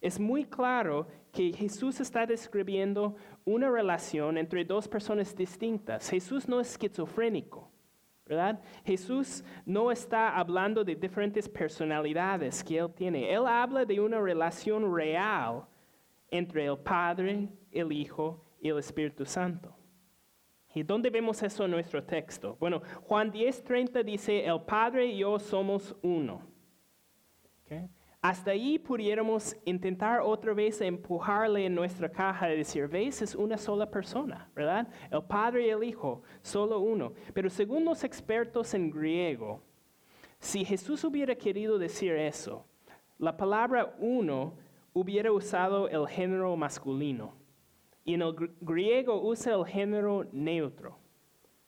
Es 0.00 0.18
muy 0.18 0.44
claro 0.44 1.06
que 1.32 1.52
Jesús 1.52 2.00
está 2.00 2.26
describiendo 2.26 3.16
una 3.44 3.68
relación 3.68 4.38
entre 4.38 4.64
dos 4.64 4.88
personas 4.88 5.34
distintas. 5.34 6.08
Jesús 6.08 6.48
no 6.48 6.60
es 6.60 6.70
esquizofrénico. 6.70 7.70
¿verdad? 8.30 8.60
Jesús 8.84 9.42
no 9.66 9.90
está 9.90 10.36
hablando 10.36 10.84
de 10.84 10.94
diferentes 10.94 11.48
personalidades 11.48 12.62
que 12.62 12.78
Él 12.78 12.88
tiene. 12.94 13.32
Él 13.32 13.44
habla 13.44 13.84
de 13.84 13.98
una 13.98 14.20
relación 14.20 14.94
real 14.94 15.64
entre 16.30 16.66
el 16.66 16.78
Padre, 16.78 17.48
el 17.70 17.92
Hijo 17.92 18.44
y 18.60 18.68
el 18.68 18.78
Espíritu 18.78 19.24
Santo. 19.24 19.74
¿Y 20.74 20.82
dónde 20.82 21.10
vemos 21.10 21.42
eso 21.42 21.64
en 21.64 21.72
nuestro 21.72 22.02
texto? 22.04 22.56
Bueno, 22.60 22.82
Juan 23.02 23.32
10:30 23.32 24.04
dice, 24.04 24.44
el 24.44 24.60
Padre 24.62 25.06
y 25.06 25.18
yo 25.18 25.38
somos 25.38 25.96
uno. 26.02 26.42
Hasta 28.22 28.50
ahí 28.50 28.78
pudiéramos 28.78 29.56
intentar 29.64 30.20
otra 30.20 30.52
vez 30.52 30.80
empujarle 30.82 31.64
en 31.64 31.74
nuestra 31.74 32.10
caja 32.10 32.48
de 32.48 32.56
decir, 32.56 32.86
ves, 32.86 33.22
es 33.22 33.34
una 33.34 33.56
sola 33.56 33.90
persona, 33.90 34.50
¿verdad? 34.54 34.88
El 35.10 35.22
Padre 35.22 35.66
y 35.66 35.70
el 35.70 35.82
Hijo, 35.82 36.22
solo 36.42 36.80
uno. 36.80 37.14
Pero 37.32 37.48
según 37.48 37.84
los 37.84 38.04
expertos 38.04 38.74
en 38.74 38.90
griego, 38.90 39.62
si 40.38 40.64
Jesús 40.64 41.02
hubiera 41.04 41.34
querido 41.34 41.78
decir 41.78 42.12
eso, 42.12 42.66
la 43.18 43.36
palabra 43.36 43.94
uno 43.98 44.54
hubiera 44.92 45.32
usado 45.32 45.88
el 45.88 46.06
género 46.08 46.56
masculino. 46.56 47.34
Y 48.04 48.14
en 48.14 48.22
el 48.22 48.34
gr- 48.34 48.54
griego 48.60 49.20
usa 49.22 49.54
el 49.54 49.64
género 49.66 50.24
neutro. 50.32 50.98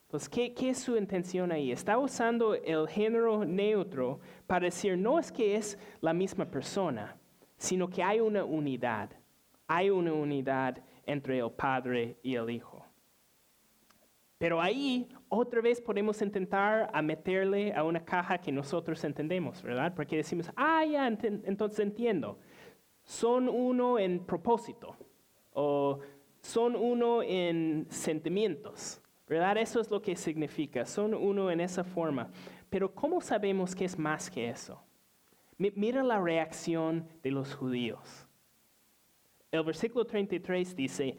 Entonces, 0.04 0.28
¿qué, 0.28 0.52
qué 0.52 0.70
es 0.70 0.78
su 0.78 0.96
intención 0.96 1.52
ahí? 1.52 1.72
Está 1.72 1.98
usando 1.98 2.54
el 2.54 2.86
género 2.88 3.44
neutro 3.44 4.20
para 4.46 4.66
decir, 4.66 4.98
no 4.98 5.18
es 5.18 5.32
que 5.32 5.56
es 5.56 5.78
la 6.00 6.12
misma 6.12 6.44
persona, 6.50 7.16
sino 7.56 7.88
que 7.88 8.02
hay 8.02 8.20
una 8.20 8.44
unidad. 8.44 9.10
Hay 9.66 9.88
una 9.88 10.12
unidad 10.12 10.82
entre 11.06 11.38
el 11.38 11.50
Padre 11.52 12.18
y 12.22 12.34
el 12.34 12.50
Hijo. 12.50 12.84
Pero 14.36 14.60
ahí 14.60 15.08
otra 15.28 15.60
vez 15.62 15.80
podemos 15.80 16.20
intentar 16.20 16.90
meterle 17.02 17.72
a 17.72 17.84
una 17.84 18.04
caja 18.04 18.36
que 18.38 18.50
nosotros 18.50 19.02
entendemos, 19.04 19.62
¿verdad? 19.62 19.94
Porque 19.94 20.16
decimos, 20.16 20.50
ah, 20.56 20.84
ya, 20.84 21.06
entonces 21.06 21.78
entiendo. 21.78 22.38
Son 23.12 23.46
uno 23.46 23.98
en 23.98 24.24
propósito 24.24 24.96
o 25.52 25.98
son 26.40 26.74
uno 26.74 27.22
en 27.22 27.86
sentimientos, 27.90 29.02
¿verdad? 29.28 29.58
Eso 29.58 29.80
es 29.82 29.90
lo 29.90 30.00
que 30.00 30.16
significa, 30.16 30.86
son 30.86 31.12
uno 31.12 31.50
en 31.50 31.60
esa 31.60 31.84
forma. 31.84 32.30
Pero 32.70 32.94
¿cómo 32.94 33.20
sabemos 33.20 33.74
que 33.74 33.84
es 33.84 33.98
más 33.98 34.30
que 34.30 34.48
eso? 34.48 34.82
Mi- 35.58 35.72
Mira 35.76 36.02
la 36.02 36.18
reacción 36.22 37.06
de 37.22 37.30
los 37.32 37.54
judíos. 37.54 38.26
El 39.50 39.62
versículo 39.62 40.06
33 40.06 40.74
dice, 40.74 41.14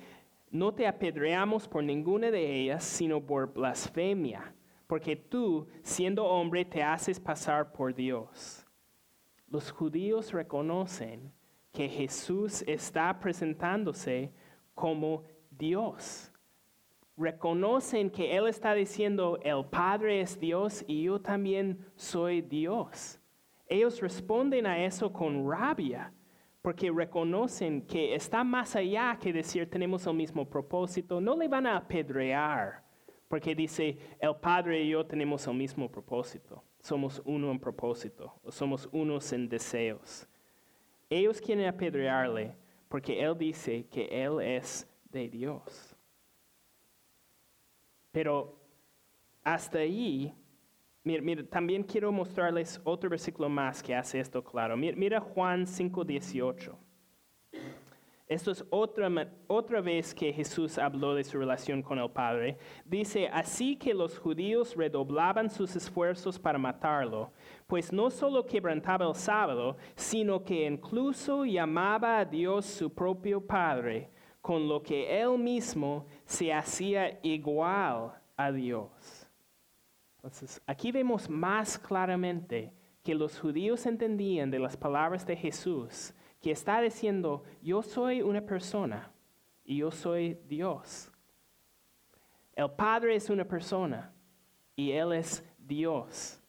no 0.49 0.73
te 0.73 0.87
apedreamos 0.87 1.67
por 1.67 1.83
ninguna 1.83 2.31
de 2.31 2.59
ellas, 2.61 2.83
sino 2.83 3.21
por 3.21 3.53
blasfemia, 3.53 4.55
porque 4.87 5.15
tú, 5.15 5.67
siendo 5.83 6.25
hombre, 6.25 6.65
te 6.65 6.81
haces 6.81 7.19
pasar 7.19 7.71
por 7.71 7.93
Dios. 7.93 8.65
Los 9.47 9.71
judíos 9.71 10.31
reconocen 10.33 11.31
que 11.73 11.89
Jesús 11.89 12.63
está 12.67 13.19
presentándose 13.19 14.31
como 14.75 15.23
Dios. 15.49 16.31
Reconocen 17.17 18.09
que 18.09 18.35
Él 18.35 18.47
está 18.47 18.73
diciendo, 18.73 19.39
el 19.43 19.65
Padre 19.65 20.21
es 20.21 20.39
Dios 20.39 20.85
y 20.87 21.03
yo 21.03 21.19
también 21.19 21.79
soy 21.95 22.41
Dios. 22.41 23.19
Ellos 23.67 23.99
responden 24.01 24.67
a 24.67 24.83
eso 24.83 25.11
con 25.11 25.49
rabia, 25.49 26.13
porque 26.61 26.91
reconocen 26.91 27.81
que 27.81 28.15
está 28.15 28.43
más 28.43 28.75
allá 28.75 29.17
que 29.19 29.33
decir 29.33 29.69
tenemos 29.69 30.05
el 30.05 30.13
mismo 30.13 30.47
propósito. 30.47 31.19
No 31.19 31.35
le 31.35 31.47
van 31.47 31.65
a 31.67 31.77
apedrear, 31.77 32.83
porque 33.27 33.55
dice, 33.55 33.97
el 34.19 34.35
Padre 34.35 34.83
y 34.83 34.89
yo 34.89 35.05
tenemos 35.05 35.45
el 35.47 35.55
mismo 35.55 35.89
propósito. 35.89 36.63
Somos 36.79 37.21
uno 37.25 37.51
en 37.51 37.59
propósito, 37.59 38.39
o 38.43 38.51
somos 38.51 38.87
unos 38.91 39.33
en 39.33 39.49
deseos. 39.49 40.27
Ellos 41.15 41.39
quieren 41.39 41.67
apedrearle 41.67 42.55
porque 42.89 43.21
Él 43.21 43.37
dice 43.37 43.85
que 43.85 44.05
Él 44.05 44.41
es 44.41 44.87
de 45.11 45.29
Dios. 45.29 45.95
Pero 48.11 48.59
hasta 49.43 49.77
ahí, 49.77 50.33
también 51.51 51.83
quiero 51.83 52.11
mostrarles 52.11 52.81
otro 52.83 53.11
versículo 53.11 53.47
más 53.47 53.83
que 53.83 53.93
hace 53.93 54.19
esto 54.19 54.43
claro. 54.43 54.75
Mira, 54.75 54.97
mira 54.97 55.19
Juan 55.19 55.67
5:18. 55.67 56.75
Esto 58.27 58.51
es 58.51 58.63
otra, 58.69 59.09
otra 59.47 59.81
vez 59.81 60.15
que 60.15 60.31
Jesús 60.31 60.77
habló 60.77 61.13
de 61.13 61.23
su 61.23 61.37
relación 61.37 61.81
con 61.81 61.99
el 61.99 62.09
Padre. 62.09 62.57
Dice, 62.85 63.27
así 63.27 63.75
que 63.75 63.93
los 63.93 64.17
judíos 64.17 64.75
redoblaban 64.75 65.49
sus 65.49 65.75
esfuerzos 65.75 66.39
para 66.39 66.57
matarlo, 66.57 67.31
pues 67.67 67.91
no 67.91 68.09
solo 68.09 68.45
quebrantaba 68.45 69.05
el 69.07 69.15
sábado, 69.15 69.77
sino 69.95 70.43
que 70.43 70.65
incluso 70.65 71.43
llamaba 71.43 72.19
a 72.19 72.25
Dios 72.25 72.65
su 72.65 72.93
propio 72.93 73.45
Padre, 73.45 74.09
con 74.41 74.67
lo 74.69 74.81
que 74.81 75.21
él 75.21 75.37
mismo 75.37 76.05
se 76.25 76.53
hacía 76.53 77.19
igual 77.23 78.13
a 78.37 78.51
Dios. 78.51 79.27
Entonces, 80.15 80.61
aquí 80.65 80.93
vemos 80.93 81.29
más 81.29 81.77
claramente 81.77 82.71
que 83.03 83.13
los 83.13 83.37
judíos 83.37 83.85
entendían 83.85 84.49
de 84.49 84.59
las 84.59 84.77
palabras 84.77 85.25
de 85.27 85.35
Jesús, 85.35 86.13
que 86.43 86.51
está 86.51 86.81
diciendo, 86.81 87.43
yo 87.61 87.81
soy 87.81 88.21
una 88.21 88.41
persona 88.41 89.09
y 89.63 89.77
yo 89.77 89.91
soy 89.91 90.37
Dios. 90.45 91.09
El 92.53 92.69
Padre 92.71 93.15
es 93.15 93.29
una 93.29 93.45
persona 93.45 94.13
y 94.75 94.91
Él 94.91 95.13
es 95.13 95.41
Dios. 95.57 96.43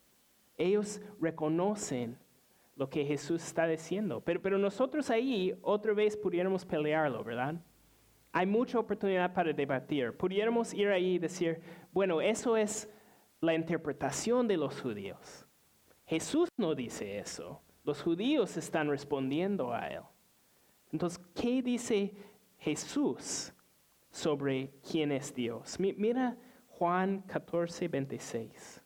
Ellos 0.59 1.01
reconocen 1.21 2.19
lo 2.75 2.91
que 2.91 3.05
Jesús 3.05 3.45
está 3.45 3.69
diciendo, 3.69 4.21
pero, 4.21 4.43
pero 4.43 4.59
nosotros 4.59 5.11
ahí 5.11 5.57
otra 5.63 5.93
vez 5.93 6.17
pudiéramos 6.17 6.65
pelearlo, 6.65 7.23
¿verdad? 7.23 7.55
Hay 8.33 8.47
mucha 8.47 8.81
oportunidad 8.81 9.33
para 9.33 9.53
debatir. 9.53 10.13
Pudiéramos 10.17 10.75
ir 10.75 10.89
ahí 10.89 11.15
y 11.15 11.19
decir, 11.21 11.61
bueno, 11.93 12.21
eso 12.21 12.57
es 12.57 12.91
la 13.41 13.55
interpretación 13.55 14.49
de 14.49 14.57
los 14.57 14.81
judíos. 14.81 15.47
Jesús 16.05 16.49
no 16.57 16.75
dice 16.75 17.17
eso. 17.19 17.63
Los 17.85 18.03
judíos 18.03 18.57
están 18.57 18.88
respondiendo 18.88 19.73
a 19.73 19.87
él. 19.88 20.03
Entonces, 20.91 21.21
¿qué 21.35 21.62
dice 21.62 22.14
Jesús 22.59 23.53
sobre 24.11 24.71
quién 24.91 25.12
es 25.12 25.35
Dios? 25.35 25.79
Mira 25.79 26.37
Juan 26.69 27.23
14, 27.23 27.88
26. 27.88 28.83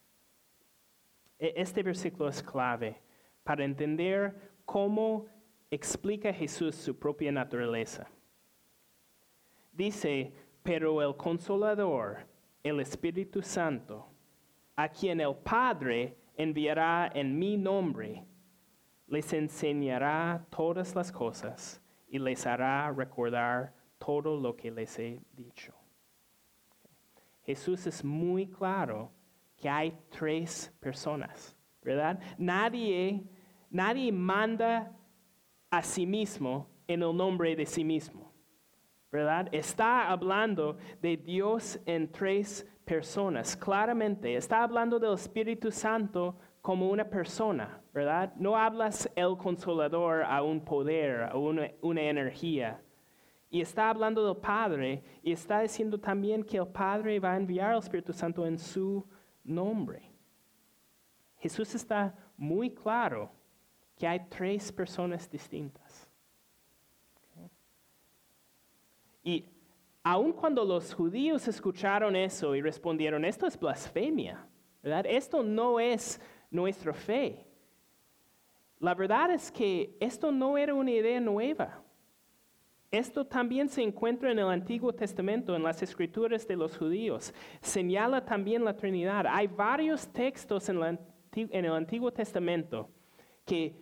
E, 1.38 1.54
este 1.56 1.82
versículo 1.82 2.28
es 2.28 2.42
clave 2.42 3.00
para 3.44 3.64
entender 3.64 4.34
cómo 4.64 5.26
explica 5.70 6.32
Jesús 6.32 6.74
su 6.74 6.98
propia 6.98 7.30
naturaleza. 7.30 8.08
Dice, 9.72 10.32
pero 10.62 11.00
el 11.00 11.16
consolador, 11.16 12.26
el 12.62 12.80
Espíritu 12.80 13.42
Santo, 13.42 14.08
a 14.74 14.88
quien 14.88 15.20
el 15.20 15.36
Padre 15.36 16.16
enviará 16.36 17.10
en 17.14 17.38
mi 17.38 17.56
nombre, 17.56 18.24
les 19.08 19.32
enseñará 19.32 20.46
todas 20.50 20.94
las 20.94 21.10
cosas 21.10 21.82
y 22.08 22.18
les 22.18 22.46
hará 22.46 22.90
recordar 22.92 23.74
todo 23.98 24.38
lo 24.38 24.54
que 24.54 24.70
les 24.70 24.98
he 24.98 25.20
dicho. 25.32 25.74
Jesús 27.42 27.86
es 27.86 28.04
muy 28.04 28.46
claro 28.46 29.10
que 29.56 29.68
hay 29.68 29.98
tres 30.10 30.72
personas, 30.80 31.56
¿verdad? 31.82 32.20
Nadie, 32.36 33.24
nadie 33.70 34.12
manda 34.12 34.94
a 35.70 35.82
sí 35.82 36.06
mismo 36.06 36.68
en 36.86 37.02
el 37.02 37.16
nombre 37.16 37.56
de 37.56 37.66
sí 37.66 37.84
mismo, 37.84 38.32
¿verdad? 39.10 39.48
Está 39.52 40.10
hablando 40.10 40.76
de 41.00 41.16
Dios 41.16 41.80
en 41.86 42.10
tres 42.12 42.66
personas, 42.84 43.56
claramente. 43.56 44.34
Está 44.36 44.62
hablando 44.62 44.98
del 44.98 45.14
Espíritu 45.14 45.70
Santo 45.70 46.36
como 46.62 46.90
una 46.90 47.04
persona, 47.04 47.80
¿verdad? 47.92 48.32
No 48.36 48.56
hablas 48.56 49.10
el 49.16 49.36
consolador 49.36 50.22
a 50.22 50.42
un 50.42 50.60
poder, 50.60 51.22
a 51.22 51.36
una, 51.36 51.70
una 51.80 52.02
energía. 52.02 52.80
Y 53.50 53.60
está 53.60 53.88
hablando 53.88 54.26
del 54.26 54.36
Padre 54.36 55.02
y 55.22 55.32
está 55.32 55.60
diciendo 55.60 55.98
también 55.98 56.42
que 56.42 56.58
el 56.58 56.66
Padre 56.66 57.18
va 57.18 57.32
a 57.32 57.36
enviar 57.36 57.72
al 57.72 57.78
Espíritu 57.78 58.12
Santo 58.12 58.46
en 58.46 58.58
su 58.58 59.06
nombre. 59.44 60.10
Jesús 61.38 61.74
está 61.74 62.14
muy 62.36 62.70
claro 62.70 63.30
que 63.96 64.06
hay 64.06 64.20
tres 64.28 64.70
personas 64.70 65.30
distintas. 65.30 66.08
Y 69.22 69.44
aun 70.02 70.32
cuando 70.32 70.64
los 70.64 70.94
judíos 70.94 71.48
escucharon 71.48 72.16
eso 72.16 72.54
y 72.54 72.62
respondieron, 72.62 73.24
esto 73.24 73.46
es 73.46 73.58
blasfemia, 73.58 74.46
¿verdad? 74.82 75.04
Esto 75.06 75.42
no 75.42 75.78
es 75.78 76.20
nuestra 76.50 76.92
fe. 76.92 77.46
La 78.80 78.94
verdad 78.94 79.30
es 79.30 79.50
que 79.50 79.96
esto 80.00 80.30
no 80.30 80.56
era 80.56 80.74
una 80.74 80.90
idea 80.90 81.20
nueva. 81.20 81.82
Esto 82.90 83.26
también 83.26 83.68
se 83.68 83.82
encuentra 83.82 84.30
en 84.30 84.38
el 84.38 84.48
Antiguo 84.48 84.94
Testamento, 84.94 85.54
en 85.54 85.62
las 85.62 85.82
escrituras 85.82 86.48
de 86.48 86.56
los 86.56 86.76
judíos. 86.76 87.34
Señala 87.60 88.24
también 88.24 88.64
la 88.64 88.74
Trinidad. 88.74 89.26
Hay 89.28 89.46
varios 89.46 90.08
textos 90.08 90.68
en, 90.70 90.98
el 91.32 91.72
Antiguo 91.72 92.10
Testamento 92.10 92.88
que 93.44 93.74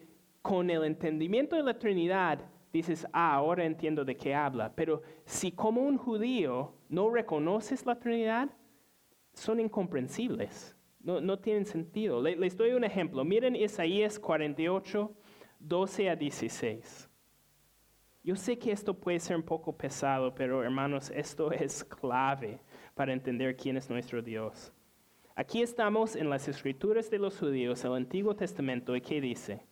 con 0.42 0.70
el 0.70 0.84
entendimiento 0.84 1.54
de 1.54 1.62
la 1.62 1.78
Trinidad 1.78 2.40
dices, 2.72 3.06
ah, 3.12 3.34
ahora 3.34 3.64
entiendo 3.64 4.04
de 4.04 4.16
qué 4.16 4.34
habla. 4.34 4.72
Pero 4.74 5.02
si 5.24 5.52
como 5.52 5.82
un 5.82 5.98
judío 5.98 6.74
no 6.88 7.08
reconoces 7.10 7.86
la 7.86 7.98
Trinidad, 7.98 8.50
son 9.32 9.60
incomprensibles. 9.60 10.75
No, 11.06 11.38
tienen 11.38 11.64
sentido. 11.64 12.20
les 12.20 12.56
doy 12.56 12.72
un 12.72 12.82
ejemplo. 12.82 13.24
Miren 13.24 13.54
Isaías 13.54 14.18
48, 14.18 15.14
12 15.60 16.10
a 16.10 16.16
16. 16.16 17.08
Yo 18.24 18.34
sé 18.34 18.58
que 18.58 18.72
esto 18.72 18.92
puede 18.92 19.20
ser 19.20 19.36
un 19.36 19.44
poco 19.44 19.72
pesado, 19.72 20.34
pero 20.34 20.64
hermanos, 20.64 21.12
esto 21.14 21.52
es 21.52 21.84
clave 21.84 22.60
para 22.96 23.12
entender 23.12 23.54
quién 23.54 23.76
es 23.76 23.88
nuestro 23.88 24.20
Dios. 24.20 24.72
Aquí 25.36 25.62
estamos 25.62 26.16
en 26.16 26.28
las 26.28 26.48
escrituras 26.48 27.08
de 27.08 27.20
los 27.20 27.38
judíos, 27.38 27.84
el 27.84 27.92
Antiguo 27.92 28.34
Testamento, 28.34 28.96
y 28.96 29.00
¿qué 29.00 29.20
dice? 29.20 29.62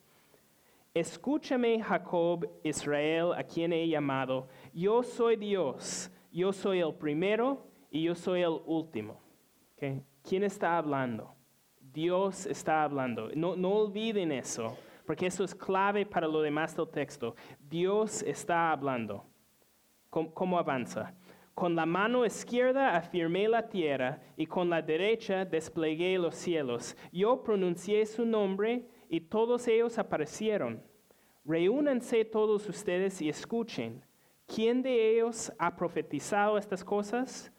Escúchame, 0.94 1.83
Jacob, 1.83 2.49
Israel, 2.62 3.33
a 3.37 3.42
quien 3.42 3.73
he 3.73 3.88
llamado. 3.88 4.47
Yo 4.73 5.03
soy 5.03 5.35
Dios, 5.35 6.12
yo 6.31 6.53
soy 6.53 6.79
el 6.79 6.94
primero 6.94 7.66
y 7.90 8.05
yo 8.05 8.14
soy 8.14 8.42
el 8.42 8.61
último. 8.66 9.20
¿Quién 10.27 10.43
está 10.43 10.77
hablando? 10.77 11.37
Dios 11.81 12.47
está 12.47 12.83
hablando. 12.83 13.31
No, 13.37 13.55
no 13.55 13.75
olviden 13.75 14.33
eso 14.33 14.77
porque 15.05 15.27
eso 15.27 15.45
es 15.45 15.55
clave 15.55 16.07
para 16.07 16.27
lo 16.27 16.41
demás 16.41 16.77
del 16.77 16.89
texto. 16.89 17.35
Dios 17.61 18.23
está 18.23 18.73
hablando. 18.73 19.25
¿Cómo, 20.11 20.59
avanza? 20.59 21.15
Con 21.55 21.75
la 21.75 21.87
mano 21.87 22.25
izquierda 22.25 22.97
afirmé 22.97 23.49
la 23.49 23.69
tierra 23.69 24.21
y 24.37 24.47
con 24.47 24.71
la 24.71 24.81
derecha 24.81 25.45
desplegué 25.45 26.19
los 26.19 26.37
cielos. 26.37 26.97
Yo 27.13 27.43
pronuncié 27.43 28.07
su 28.07 28.25
nombre 28.25 28.89
y 29.09 29.21
todos 29.21 29.67
ellos 29.69 29.99
aparecieron. 29.99 30.83
Reúnanse 31.45 32.25
todos 32.25 32.69
ustedes 32.69 33.21
y 33.21 33.29
escuchen. 33.29 34.03
¿Quién 34.47 34.83
de 34.83 35.11
ellos 35.11 35.53
ha 35.59 35.75
profetizado 35.75 36.59
estas 36.59 36.85
cosas? 36.85 37.53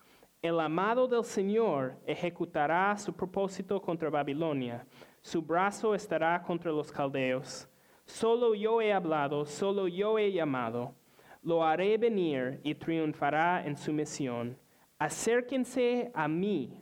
El 0.45 0.59
amado 0.59 1.07
del 1.07 1.23
Señor 1.23 1.97
ejecutará 2.05 2.95
su 2.97 3.11
propósito 3.11 3.81
contra 3.81 4.11
Babilonia 4.11 4.85
su 5.25 5.41
brazo 5.41 5.95
estará 5.95 6.39
contra 6.43 6.71
los 6.71 6.91
caldeos. 6.91 7.67
Solo 8.05 8.53
yo 8.53 8.79
he 8.79 8.93
hablado, 8.93 9.43
solo 9.43 9.87
yo 9.87 10.19
he 10.19 10.31
llamado. 10.31 10.93
Lo 11.41 11.65
haré 11.65 11.97
venir 11.97 12.61
y 12.63 12.75
triunfará 12.75 13.65
en 13.65 13.75
su 13.75 13.91
misión. 13.91 14.55
Acérquense 14.99 16.11
a 16.13 16.27
mí, 16.27 16.79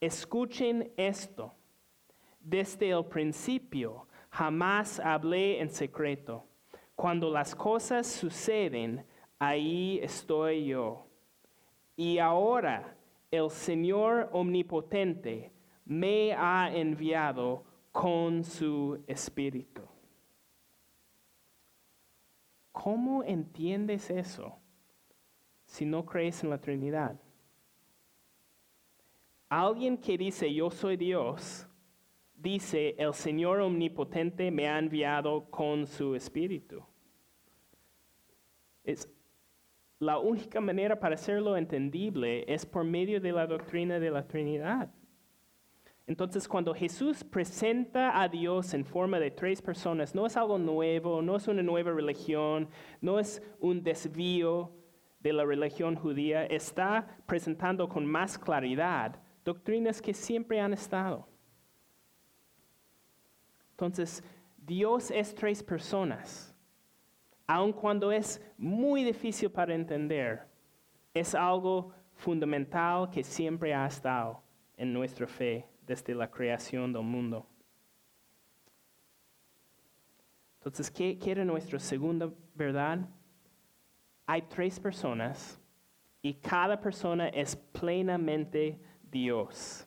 escuchen 0.00 0.92
esto. 0.96 1.54
Desde 2.40 2.90
el 2.90 3.04
principio 3.04 4.08
jamás 4.30 4.98
hablé 4.98 5.60
en 5.60 5.70
secreto. 5.70 6.44
Cuando 6.96 7.30
las 7.30 7.54
cosas 7.54 8.08
suceden, 8.08 9.06
ahí 9.38 10.00
estoy 10.02 10.66
yo. 10.66 11.06
Y 11.94 12.18
ahora 12.18 12.95
el 13.36 13.50
Señor 13.50 14.28
omnipotente 14.32 15.52
me 15.84 16.32
ha 16.32 16.74
enviado 16.74 17.64
con 17.92 18.42
su 18.44 19.02
espíritu. 19.06 19.82
¿Cómo 22.72 23.22
entiendes 23.24 24.10
eso 24.10 24.58
si 25.64 25.86
no 25.86 26.04
crees 26.04 26.42
en 26.42 26.50
la 26.50 26.60
Trinidad? 26.60 27.18
Alguien 29.48 29.96
que 29.96 30.18
dice 30.18 30.52
yo 30.52 30.70
soy 30.70 30.96
Dios, 30.96 31.66
dice 32.34 32.94
el 32.98 33.14
Señor 33.14 33.60
omnipotente 33.60 34.50
me 34.50 34.68
ha 34.68 34.78
enviado 34.78 35.48
con 35.48 35.86
su 35.86 36.14
espíritu. 36.14 36.84
Es 38.84 39.08
la 39.98 40.18
única 40.18 40.60
manera 40.60 40.98
para 40.98 41.14
hacerlo 41.14 41.56
entendible 41.56 42.44
es 42.52 42.66
por 42.66 42.84
medio 42.84 43.20
de 43.20 43.32
la 43.32 43.46
doctrina 43.46 43.98
de 43.98 44.10
la 44.10 44.26
Trinidad. 44.26 44.90
Entonces, 46.06 46.46
cuando 46.46 46.72
Jesús 46.72 47.24
presenta 47.24 48.20
a 48.20 48.28
Dios 48.28 48.74
en 48.74 48.84
forma 48.84 49.18
de 49.18 49.32
tres 49.32 49.60
personas, 49.60 50.14
no 50.14 50.26
es 50.26 50.36
algo 50.36 50.56
nuevo, 50.56 51.20
no 51.20 51.34
es 51.36 51.48
una 51.48 51.62
nueva 51.62 51.90
religión, 51.92 52.68
no 53.00 53.18
es 53.18 53.42
un 53.58 53.82
desvío 53.82 54.70
de 55.18 55.32
la 55.32 55.44
religión 55.44 55.96
judía, 55.96 56.46
está 56.46 57.18
presentando 57.26 57.88
con 57.88 58.06
más 58.06 58.38
claridad 58.38 59.20
doctrinas 59.44 60.00
que 60.00 60.14
siempre 60.14 60.60
han 60.60 60.72
estado. 60.72 61.26
Entonces, 63.72 64.22
Dios 64.56 65.10
es 65.10 65.34
tres 65.34 65.62
personas, 65.62 66.55
aun 67.46 67.72
cuando 67.72 68.10
es 68.10 68.40
muy 68.58 69.04
difícil 69.04 69.50
para 69.50 69.74
entender, 69.74 70.46
es 71.14 71.34
algo 71.34 71.92
fundamental 72.14 73.08
que 73.10 73.22
siempre 73.22 73.74
ha 73.74 73.86
estado 73.86 74.42
en 74.76 74.92
nuestra 74.92 75.26
fe 75.26 75.66
desde 75.86 76.14
la 76.14 76.30
creación 76.30 76.92
del 76.92 77.02
mundo. 77.02 77.46
Entonces, 80.58 80.90
¿qué, 80.90 81.16
¿qué, 81.16 81.30
era 81.30 81.44
nuestra 81.44 81.78
segunda 81.78 82.28
verdad? 82.54 83.08
Hay 84.26 84.42
tres 84.42 84.80
personas 84.80 85.60
y 86.20 86.34
cada 86.34 86.80
persona 86.80 87.28
es 87.28 87.54
plenamente 87.54 88.80
Dios. 89.02 89.86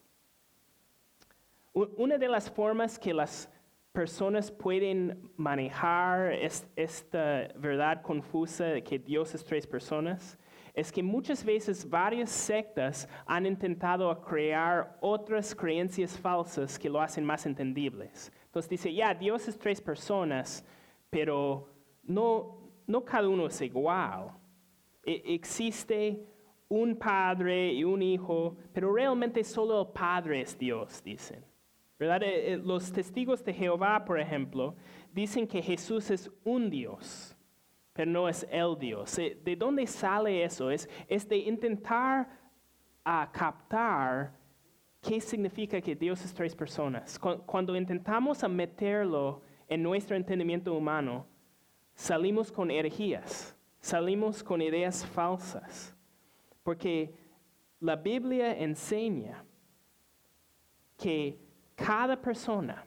Una 1.73 2.17
de 2.17 2.27
las 2.27 2.49
formas 2.49 2.97
que 2.97 3.13
las 3.13 3.49
personas 3.91 4.52
pueden 4.52 5.32
manejar 5.36 6.34
esta 6.75 7.47
verdad 7.56 8.02
confusa 8.02 8.65
de 8.65 8.84
que 8.84 8.99
Dios 8.99 9.34
es 9.36 9.43
tres 9.43 9.65
personas 9.65 10.38
es 10.73 10.91
que 10.91 11.04
muchas 11.04 11.43
veces 11.43 11.88
varias 11.88 12.30
sectas 12.30 13.08
han 13.25 13.45
intentado 13.45 14.21
crear 14.21 14.97
otras 15.02 15.54
creencias 15.54 16.17
falsas 16.17 16.78
que 16.80 16.89
lo 16.89 17.02
hacen 17.02 17.25
más 17.25 17.45
entendibles. 17.45 18.32
Entonces 18.45 18.69
dice, 18.69 18.93
ya, 18.93 19.13
Dios 19.13 19.47
es 19.47 19.58
tres 19.58 19.82
personas, 19.82 20.65
pero 21.10 21.67
no, 22.04 22.71
no 22.88 23.04
cada 23.04 23.28
uno 23.28 23.47
es 23.47 23.62
igual. 23.62 24.32
E- 25.04 25.21
existe 25.25 26.25
un 26.69 26.95
padre 26.95 27.73
y 27.73 27.84
un 27.84 28.02
hijo, 28.02 28.56
pero 28.71 28.93
realmente 28.93 29.43
solo 29.43 29.82
el 29.82 29.88
padre 29.88 30.41
es 30.41 30.58
Dios, 30.58 31.04
dicen. 31.04 31.43
¿Verdad? 31.99 32.23
Eh, 32.23 32.53
eh, 32.53 32.57
Los 32.57 32.91
testigos 32.91 33.43
de 33.43 33.53
Jehová, 33.53 34.03
por 34.05 34.19
ejemplo, 34.19 34.73
dicen 35.12 35.45
que 35.45 35.62
Jesús 35.62 36.09
es 36.09 36.31
un 36.45 36.69
Dios, 36.69 37.35
pero 37.91 38.09
no 38.09 38.29
es 38.29 38.47
el 38.49 38.79
Dios. 38.79 39.19
Eh, 39.19 39.38
¿De 39.43 39.55
dónde 39.55 39.85
sale 39.85 40.43
eso? 40.43 40.71
Es, 40.71 40.89
es 41.09 41.27
de 41.27 41.38
intentar 41.38 42.29
a 43.03 43.29
captar 43.31 44.33
qué 45.01 45.19
significa 45.19 45.81
que 45.81 45.93
Dios 45.95 46.23
es 46.23 46.33
tres 46.33 46.55
personas. 46.55 47.19
Cu- 47.19 47.41
Cuando 47.45 47.75
intentamos 47.75 48.47
meterlo 48.47 49.41
en 49.67 49.83
nuestro 49.83 50.15
entendimiento 50.15 50.73
humano, 50.73 51.25
salimos 51.93 52.49
con 52.49 52.71
herejías, 52.71 53.55
salimos 53.81 54.41
con 54.41 54.62
ideas 54.62 55.05
falsas, 55.05 55.93
porque 56.63 57.13
la 57.81 57.95
Biblia 57.97 58.57
enseña 58.57 59.43
que 60.97 61.38
cada 61.85 62.21
persona, 62.21 62.85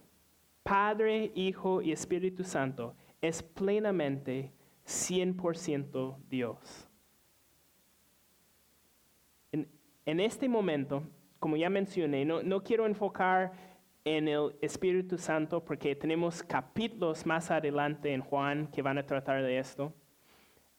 Padre, 0.62 1.32
Hijo 1.34 1.80
y 1.80 1.92
Espíritu 1.92 2.44
Santo, 2.44 2.94
es 3.20 3.42
plenamente 3.42 4.52
100% 4.86 6.16
Dios. 6.28 6.88
En, 10.04 10.18
este 10.20 10.48
momento, 10.48 11.04
como 11.38 11.56
ya 11.56 11.70
mencioné, 11.70 12.24
no, 12.24 12.42
no 12.42 12.62
quiero 12.62 12.86
enfocar 12.86 13.52
en 14.04 14.26
el 14.26 14.56
Espíritu 14.60 15.16
Santo 15.16 15.64
porque 15.64 15.94
tenemos 15.94 16.42
capítulos 16.42 17.24
más 17.24 17.50
adelante 17.52 18.12
en 18.12 18.20
Juan 18.20 18.66
que 18.66 18.82
van 18.82 18.98
a 18.98 19.06
tratar 19.06 19.42
de 19.42 19.58
esto. 19.58 19.94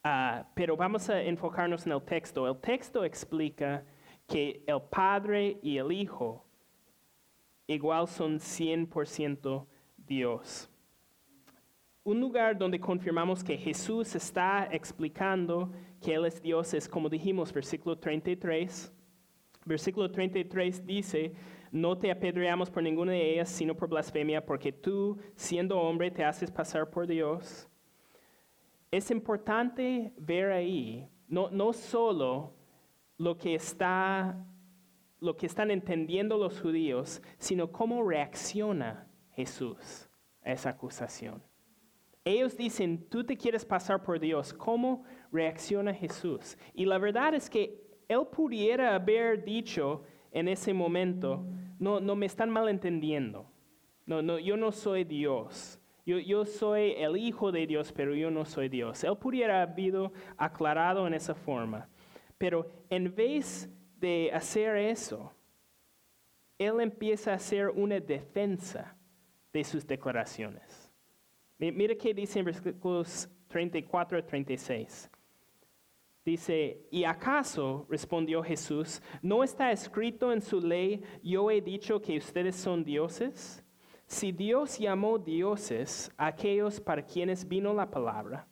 Ah, 0.04 0.45
pero 0.54 0.76
vamos 0.76 1.10
a 1.10 1.21
enfocarnos 1.21 1.86
en 1.86 1.93
el 1.93 2.04
texto. 2.04 2.45
El 2.45 2.60
texto 2.60 3.06
explica 3.06 3.86
que 4.28 4.62
el 4.67 4.82
Padre 4.82 5.58
y 5.62 5.78
el 5.78 5.91
Hijo 5.93 6.42
igual 7.67 8.08
son 8.08 8.39
100% 8.39 9.65
Dios. 9.97 10.69
Un 12.04 12.19
lugar 12.19 12.58
donde 12.58 12.80
confirmamos 12.80 13.43
que 13.43 13.58
Jesús 13.58 14.15
está 14.15 14.67
explicando 14.71 15.71
que 16.02 16.13
Él 16.13 16.26
es 16.26 16.41
Dios 16.41 16.73
es 16.73 16.88
como 16.88 17.08
dijimos, 17.10 17.54
versículo 17.54 17.97
33. 17.97 18.91
Versículo 19.65 20.12
33 20.12 20.86
dice, 20.86 21.34
no 21.71 21.97
te 21.97 22.12
apedreamos 22.12 22.69
por 22.69 22.84
ninguna 22.84 23.13
de 23.13 23.34
ellas, 23.34 23.49
sino 23.49 23.76
por 23.76 23.88
blasfemia, 23.88 24.45
porque 24.45 24.71
tú, 24.71 25.17
siendo 25.36 25.80
hombre, 25.80 26.12
te 26.12 26.26
haces 26.26 26.52
pasar 26.52 26.89
por 26.89 27.08
Dios. 27.08 27.69
Es 28.91 29.10
importante 29.10 30.13
ver 30.17 30.52
ahí, 30.52 31.08
no, 31.28 31.49
no 31.49 31.71
solo 31.71 32.54
lo 33.17 33.38
que, 33.38 33.56
está, 33.56 34.45
lo 35.24 35.38
que 35.38 35.46
están 35.46 35.72
entendiendo 35.72 36.38
los 36.38 36.62
judíos, 36.62 37.22
sino 37.38 37.72
cómo 37.72 38.04
reacciona 38.04 39.08
Jesús 39.32 40.10
a 40.44 40.52
esa 40.52 40.72
acusación. 40.72 41.42
Ellos 42.26 42.56
dicen, 42.58 43.10
tú 43.10 43.24
te 43.24 43.36
quieres 43.36 43.66
pasar 43.66 44.04
por 44.04 44.20
Dios. 44.20 44.54
¿Cómo 44.54 45.04
reacciona 45.32 45.94
Jesús? 45.94 46.58
Y 46.74 46.86
la 46.86 46.98
verdad 46.98 47.34
es 47.34 47.50
que 47.50 47.82
él 48.08 48.28
pudiera 48.32 48.96
haber 48.96 49.44
dicho 49.44 50.04
en 50.32 50.48
ese 50.48 50.74
momento, 50.74 51.46
no, 51.80 52.00
no 52.00 52.16
me 52.16 52.26
están 52.26 52.50
malentendiendo. 52.50 53.50
No, 54.06 54.22
no, 54.22 54.40
yo 54.40 54.58
no 54.58 54.72
soy 54.72 55.04
Dios. 55.04 55.80
Yo, 56.06 56.20
yo 56.20 56.46
soy 56.46 56.96
el 56.98 57.16
Hijo 57.18 57.52
de 57.52 57.66
Dios, 57.66 57.94
pero 57.94 58.14
yo 58.14 58.30
no 58.30 58.44
soy 58.46 58.68
Dios. 58.68 59.04
Él 59.04 59.18
pudiera 59.18 59.62
haber 59.62 60.12
aclarado 60.38 61.08
en 61.08 61.14
esa 61.14 61.34
forma. 61.34 61.90
Pero 62.38 62.70
en 62.90 63.14
vez 63.16 63.70
de 64.04 64.30
hacer 64.34 64.76
eso, 64.76 65.32
él 66.58 66.82
empieza 66.82 67.32
a 67.32 67.36
hacer 67.36 67.70
una 67.70 68.00
defensa 68.02 68.96
de 69.54 69.63
sus 69.63 69.88
declaraciones. 69.88 70.92
Mi- 71.58 71.72
Mira 71.72 71.96
qué 71.96 72.13
dice 72.13 72.39
en 72.39 72.46
versículos 72.46 73.30
34 73.48 74.18
a 74.18 74.26
36. 74.26 75.10
Dice, 76.26 76.86
¿y 76.92 77.06
acaso, 77.06 77.86
respondió 77.89 78.44
Jesús, 78.44 79.02
no 79.22 79.42
está 79.44 79.72
escrito 79.72 80.32
en 80.34 80.42
su 80.42 80.60
ley, 80.60 81.02
yo 81.22 81.50
he 81.50 81.62
dicho 81.62 82.02
que 82.02 82.18
ustedes 82.18 82.56
son 82.58 82.84
dioses? 82.84 83.63
Si 84.06 84.32
Dios 84.34 84.78
llamó 84.80 85.18
dioses 85.18 86.12
a 86.18 86.28
aquellos 86.28 86.80
para 86.82 87.06
quienes 87.06 87.48
vino 87.48 87.74
la 87.74 87.89
palabra, 87.89 88.48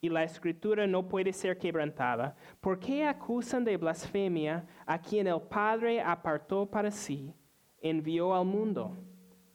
y 0.00 0.08
la 0.08 0.24
escritura 0.24 0.86
no 0.86 1.06
puede 1.06 1.32
ser 1.32 1.58
quebrantada, 1.58 2.34
¿por 2.60 2.78
qué 2.78 3.04
acusan 3.04 3.64
de 3.64 3.76
blasfemia 3.76 4.66
a 4.86 5.00
quien 5.00 5.26
el 5.26 5.42
Padre 5.42 6.00
apartó 6.00 6.66
para 6.66 6.90
sí, 6.90 7.34
envió 7.82 8.34
al 8.34 8.46
mundo, 8.46 8.96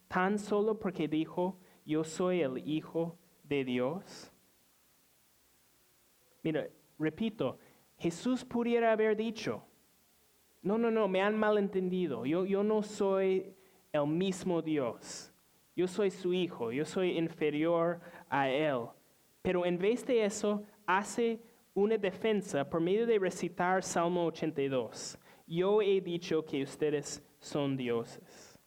tan 0.08 0.38
solo 0.38 0.78
porque 0.78 1.08
dijo, 1.08 1.58
yo 1.84 2.04
soy 2.04 2.42
el 2.42 2.58
Hijo 2.68 3.18
de 3.44 3.66
Dios? 3.66 4.32
Mira, 6.44 6.68
repito, 7.00 7.58
Jesús 7.98 8.46
pudiera 8.46 8.92
haber 8.92 9.18
dicho, 9.18 9.66
no, 10.62 10.78
no, 10.78 10.92
no, 10.92 11.08
me 11.08 11.22
han 11.22 11.36
malentendido, 11.36 12.26
yo, 12.26 12.46
yo 12.46 12.64
no 12.64 12.84
soy 12.84 13.56
el 13.92 14.06
mismo 14.06 14.62
Dios, 14.62 15.34
yo 15.76 15.88
soy 15.88 16.12
su 16.12 16.34
hijo, 16.34 16.72
yo 16.72 16.86
soy 16.86 17.18
inferior 17.18 18.00
a 18.30 18.50
él. 18.50 18.88
Pero 19.46 19.64
en 19.64 19.78
vez 19.78 20.04
de 20.04 20.26
eso, 20.26 20.64
hace 20.88 21.40
una 21.76 21.98
defensa 21.98 22.68
por 22.68 22.82
medio 22.82 23.06
de 23.06 23.20
recitar 23.20 23.84
Salmo 23.84 24.26
82. 24.26 25.20
Yo 25.46 25.84
he 25.84 26.02
dicho 26.02 26.44
que 26.44 26.64
ustedes 26.64 27.24
son 27.38 27.78
dioses. 27.78 28.60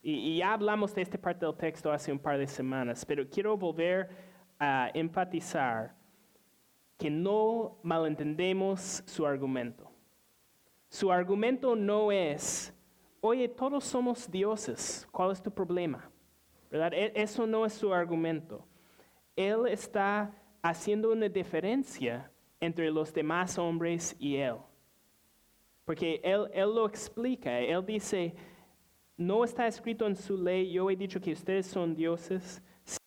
Y, 0.00 0.12
y 0.12 0.36
ya 0.38 0.52
hablamos 0.52 0.94
de 0.94 1.02
esta 1.02 1.18
parte 1.18 1.44
del 1.44 1.56
texto 1.56 1.90
hace 1.90 2.12
un 2.12 2.20
par 2.20 2.38
de 2.38 2.46
semanas, 2.46 3.04
pero 3.04 3.28
quiero 3.28 3.56
volver 3.56 4.10
a 4.60 4.92
enfatizar 4.94 5.96
que 6.96 7.10
no 7.10 7.80
malentendemos 7.82 9.02
su 9.06 9.26
argumento. 9.26 9.90
Su 10.88 11.10
argumento 11.10 11.74
no 11.74 12.12
es, 12.12 12.72
oye, 13.20 13.48
todos 13.48 13.82
somos 13.82 14.30
dioses, 14.30 15.08
¿cuál 15.10 15.32
es 15.32 15.42
tu 15.42 15.50
problema? 15.50 16.08
¿Verdad? 16.70 16.92
E- 16.94 17.12
Eso 17.16 17.44
no 17.44 17.66
es 17.66 17.72
su 17.72 17.92
argumento. 17.92 18.64
Él 19.36 19.66
está 19.68 20.32
haciendo 20.62 21.12
una 21.12 21.28
diferencia 21.28 22.30
entre 22.60 22.90
los 22.90 23.12
demás 23.12 23.58
hombres 23.58 24.16
y 24.18 24.36
él. 24.36 24.56
Porque 25.84 26.20
él, 26.24 26.48
él 26.52 26.74
lo 26.74 26.86
explica, 26.86 27.60
él 27.60 27.84
dice, 27.84 28.34
no 29.16 29.44
está 29.44 29.66
escrito 29.66 30.06
en 30.06 30.16
su 30.16 30.36
ley, 30.36 30.72
yo 30.72 30.90
he 30.90 30.96
dicho 30.96 31.20
que 31.20 31.32
ustedes 31.32 31.66
son 31.66 31.94
dioses. 31.94 32.62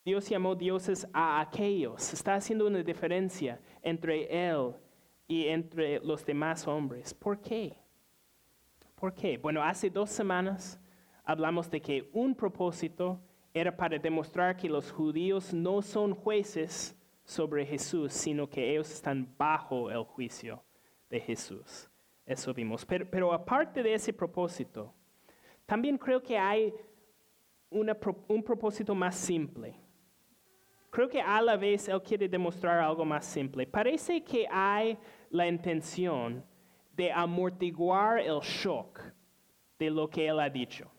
Dios 0.05 0.29
llamó 0.29 0.55
dioses 0.55 1.07
a 1.13 1.41
aquellos, 1.41 2.13
está 2.13 2.35
haciendo 2.35 2.67
una 2.67 2.83
diferencia 2.83 3.59
entre 3.81 4.27
él 4.49 4.73
y 5.27 5.47
entre 5.47 5.99
los 5.99 6.25
demás 6.25 6.67
hombres. 6.67 7.13
¿Por 7.13 7.41
qué? 7.41 7.77
¿Por 8.95 9.13
qué? 9.13 9.37
Bueno, 9.37 9.61
hace 9.61 9.89
dos 9.89 10.09
semanas 10.09 10.79
hablamos 11.23 11.69
de 11.69 11.81
que 11.81 12.09
un 12.13 12.33
propósito 12.33 13.19
era 13.57 13.75
para 13.75 13.97
demostrar 13.97 14.55
que 14.55 14.69
los 14.69 14.91
judíos 14.91 15.53
no 15.53 15.81
son 15.81 16.13
jueces 16.13 16.95
sobre 17.23 17.65
Jesús, 17.65 18.13
sino 18.13 18.49
que 18.49 18.71
ellos 18.71 18.89
están 18.91 19.27
bajo 19.37 19.91
el 19.91 20.03
juicio 20.03 20.63
de 21.09 21.19
Jesús. 21.19 21.89
Eso 22.25 22.53
vimos. 22.53 22.85
Pero, 22.85 23.33
aparte 23.33 23.81
de 23.83 23.93
ese 23.93 24.13
propósito, 24.13 24.93
también 25.65 25.97
creo 25.97 26.21
que 26.21 26.37
hay 26.37 26.73
un 27.69 28.43
propósito 28.43 28.95
más 28.95 29.15
simple. 29.15 29.75
Creo 30.89 31.09
que 31.09 31.21
a 31.21 31.41
la 31.41 31.57
vez 31.57 31.87
Él 31.89 32.01
quiere 32.01 32.27
demostrar 32.27 32.79
algo 32.79 33.05
más 33.05 33.25
simple. 33.25 33.67
Parece 33.67 34.23
que 34.23 34.47
hay 34.49 34.97
la 35.29 35.47
intención 35.47 36.43
de 36.95 37.11
amortiguar 37.11 38.19
el 38.19 38.39
shock 38.39 39.01
de 39.77 39.89
lo 39.89 40.09
que 40.09 40.27
Él 40.27 40.39
ha 40.39 40.49
dicho. 40.49 40.89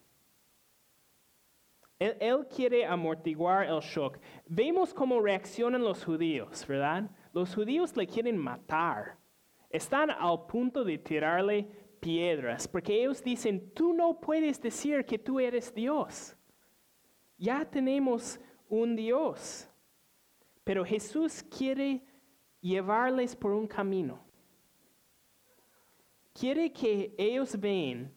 Él, 1.98 2.46
quiere 2.46 2.86
amortiguar 2.86 3.66
el 3.66 3.80
shock. 3.80 4.18
Vemos 4.46 4.94
cómo 4.94 5.20
reaccionan 5.20 5.82
los 5.82 6.04
judíos, 6.04 6.64
¿verdad? 6.66 7.10
Los 7.32 7.54
judíos 7.54 7.96
le 7.96 8.06
quieren 8.06 8.38
matar. 8.38 9.18
Están 9.68 10.10
al 10.10 10.46
punto 10.46 10.84
de 10.84 10.98
tirarle 10.98 11.68
piedras, 11.98 12.68
porque 12.68 13.00
ellos 13.00 13.22
dicen, 13.22 13.72
tú 13.74 13.92
no 13.92 14.20
puedes 14.20 14.60
decir 14.62 15.04
que 15.04 15.18
tú 15.18 15.40
eres 15.40 15.74
Dios. 15.74 16.36
Ya 17.36 17.64
tenemos 17.64 18.40
un 18.68 18.94
Dios. 18.94 19.68
Pero 20.62 20.84
Jesús 20.84 21.42
quiere 21.42 22.04
llevarles 22.60 23.34
por 23.34 23.52
un 23.52 23.66
camino. 23.66 24.24
quiere 26.32 26.72
que 26.72 27.12
ellos 27.18 27.58
vean 27.58 28.14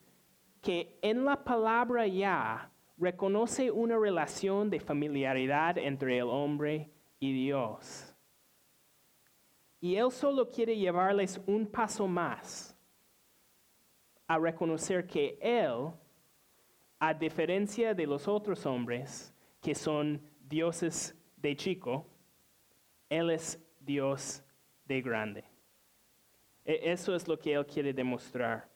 que 0.62 1.00
en 1.02 1.26
la 1.26 1.44
palabra 1.44 2.06
ya 2.06 2.71
reconoce 3.02 3.72
una 3.72 3.98
relación 3.98 4.70
de 4.70 4.80
familiaridad 4.80 5.78
entre 5.80 6.20
el 6.20 6.28
hombre 6.28 6.92
y 7.20 7.34
Dios. 7.34 8.16
Y 9.80 9.96
Él 9.96 10.12
solo 10.12 10.48
quiere 10.50 10.78
llevarles 10.78 11.42
un 11.48 11.66
paso 11.66 12.08
más 12.08 12.78
a 14.28 14.38
reconocer 14.38 15.08
que 15.08 15.40
Él, 15.42 15.92
a 17.00 17.14
diferencia 17.14 17.96
de 17.96 18.06
los 18.06 18.28
otros 18.28 18.68
hombres 18.68 19.34
que 19.60 19.74
son 19.74 20.22
dioses 20.48 21.16
de 21.38 21.56
chico, 21.56 22.06
Él 23.10 23.32
es 23.32 23.60
Dios 23.80 24.44
de 24.86 25.02
grande. 25.02 25.44
E, 26.64 26.92
eso 26.92 27.16
es 27.16 27.28
lo 27.28 27.40
que 27.40 27.54
Él 27.54 27.66
quiere 27.66 27.94
demostrar 27.94 28.70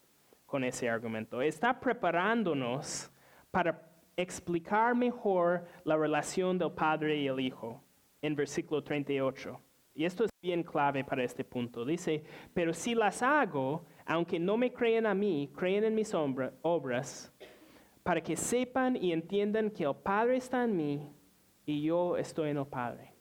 con 0.48 0.64
ese 0.64 0.90
argumento. 0.90 1.44
Está 1.44 1.80
preparándonos 1.80 3.12
para 3.52 3.95
explicar 4.18 4.96
mejor 4.96 5.66
la 5.84 5.98
relación 5.98 6.58
del 6.58 6.72
Padre 6.72 7.18
y 7.18 7.28
el 7.28 7.40
Hijo 7.40 7.84
en 8.22 8.36
versículo 8.36 8.84
38. 8.84 9.60
Y 9.94 10.04
esto 10.04 10.26
es 10.26 10.32
bien 10.42 10.64
clave 10.64 11.04
para 11.04 11.24
este 11.24 11.44
punto. 11.44 11.86
Dice, 11.86 12.24
pero 12.54 12.74
si 12.74 12.96
las 12.96 13.24
hago, 13.24 13.86
aunque 14.06 14.40
no 14.40 14.58
me 14.58 14.74
creen 14.74 15.06
a 15.06 15.14
mí, 15.14 15.50
creen 15.56 15.86
en 15.86 15.96
mis 15.96 16.14
obras, 16.14 17.34
para 18.04 18.22
que 18.22 18.36
sepan 18.36 18.96
y 18.96 19.14
entiendan 19.14 19.72
que 19.72 19.86
el 19.86 19.96
Padre 19.96 20.38
está 20.38 20.64
en 20.64 20.76
mí 20.76 21.10
y 21.66 21.82
yo 21.82 22.18
estoy 22.18 22.50
en 22.50 22.58
el 22.58 22.68
Padre. 22.68 23.14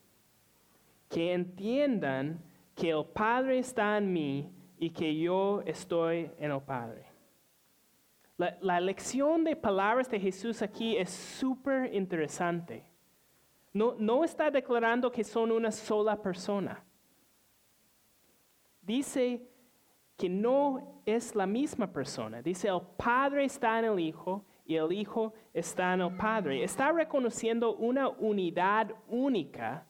Que 1.08 1.32
entiendan 1.32 2.42
que 2.74 2.90
el 2.90 3.04
Padre 3.06 3.58
está 3.58 3.96
en 3.96 4.12
mí 4.12 4.52
y 4.78 4.90
que 4.90 5.16
yo 5.16 5.62
estoy 5.64 6.30
en 6.38 6.50
el 6.50 6.60
Padre. 6.60 7.13
La, 8.36 8.56
la 8.60 8.80
lección 8.80 9.44
de 9.44 9.54
palabras 9.54 10.10
de 10.10 10.18
Jesús 10.18 10.62
aquí 10.62 10.96
es 10.96 11.10
súper 11.10 11.94
interesante. 11.94 12.84
No, 13.72 13.94
no 13.98 14.24
está 14.24 14.50
declarando 14.50 15.10
que 15.10 15.24
son 15.24 15.50
una 15.50 15.70
sola 15.70 16.20
persona. 16.20 16.84
Dice 18.82 19.42
que 20.16 20.28
no 20.28 21.02
es 21.04 21.34
la 21.34 21.46
misma 21.46 21.92
persona. 21.92 22.40
Dice, 22.40 22.68
el 22.68 22.80
Padre 22.96 23.44
está 23.44 23.78
en 23.78 23.86
el 23.86 23.98
Hijo 23.98 24.44
y 24.64 24.76
el 24.76 24.92
Hijo 24.92 25.34
está 25.52 25.94
en 25.94 26.02
el 26.02 26.16
Padre. 26.16 26.62
Está 26.62 26.92
reconociendo 26.92 27.74
una 27.76 28.08
unidad 28.08 28.92
única 29.08 29.86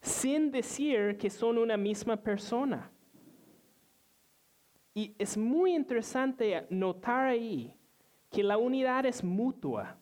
sin 0.00 0.50
decir 0.50 1.18
que 1.18 1.28
son 1.28 1.58
una 1.58 1.76
misma 1.76 2.16
persona. 2.16 2.90
Y 5.00 5.14
es 5.18 5.34
muy 5.38 5.74
interesante 5.74 6.66
notar 6.68 7.28
ahí 7.28 7.74
que 8.30 8.42
la 8.42 8.58
unidad 8.58 9.06
es 9.06 9.24
mutua. 9.24 9.96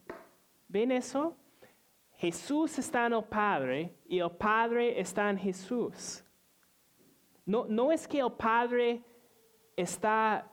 ¿Ven 0.66 0.90
eso? 0.90 1.36
Jesús 2.16 2.76
está 2.80 3.06
en 3.06 3.12
el 3.12 3.22
Padre 3.22 3.94
y 4.08 4.18
el 4.18 4.32
Padre 4.32 4.98
está 4.98 5.30
en 5.30 5.38
Jesús. 5.38 6.24
No, 7.46 7.64
no 7.68 7.92
es 7.92 8.08
que 8.08 8.18
el 8.18 8.32
Padre 8.32 9.04
está 9.76 10.50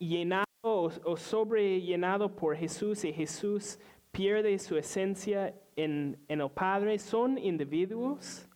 llenado 0.00 0.44
o, 0.62 1.16
sobrellenado 1.16 2.34
por 2.34 2.56
Jesús 2.56 3.04
y 3.04 3.12
Jesús 3.12 3.78
pierde 4.10 4.58
su 4.58 4.76
esencia 4.76 5.54
en, 5.76 6.18
en 6.26 6.40
el 6.40 6.50
Padre. 6.50 6.98
Son 6.98 7.38
individuos, 7.38 8.48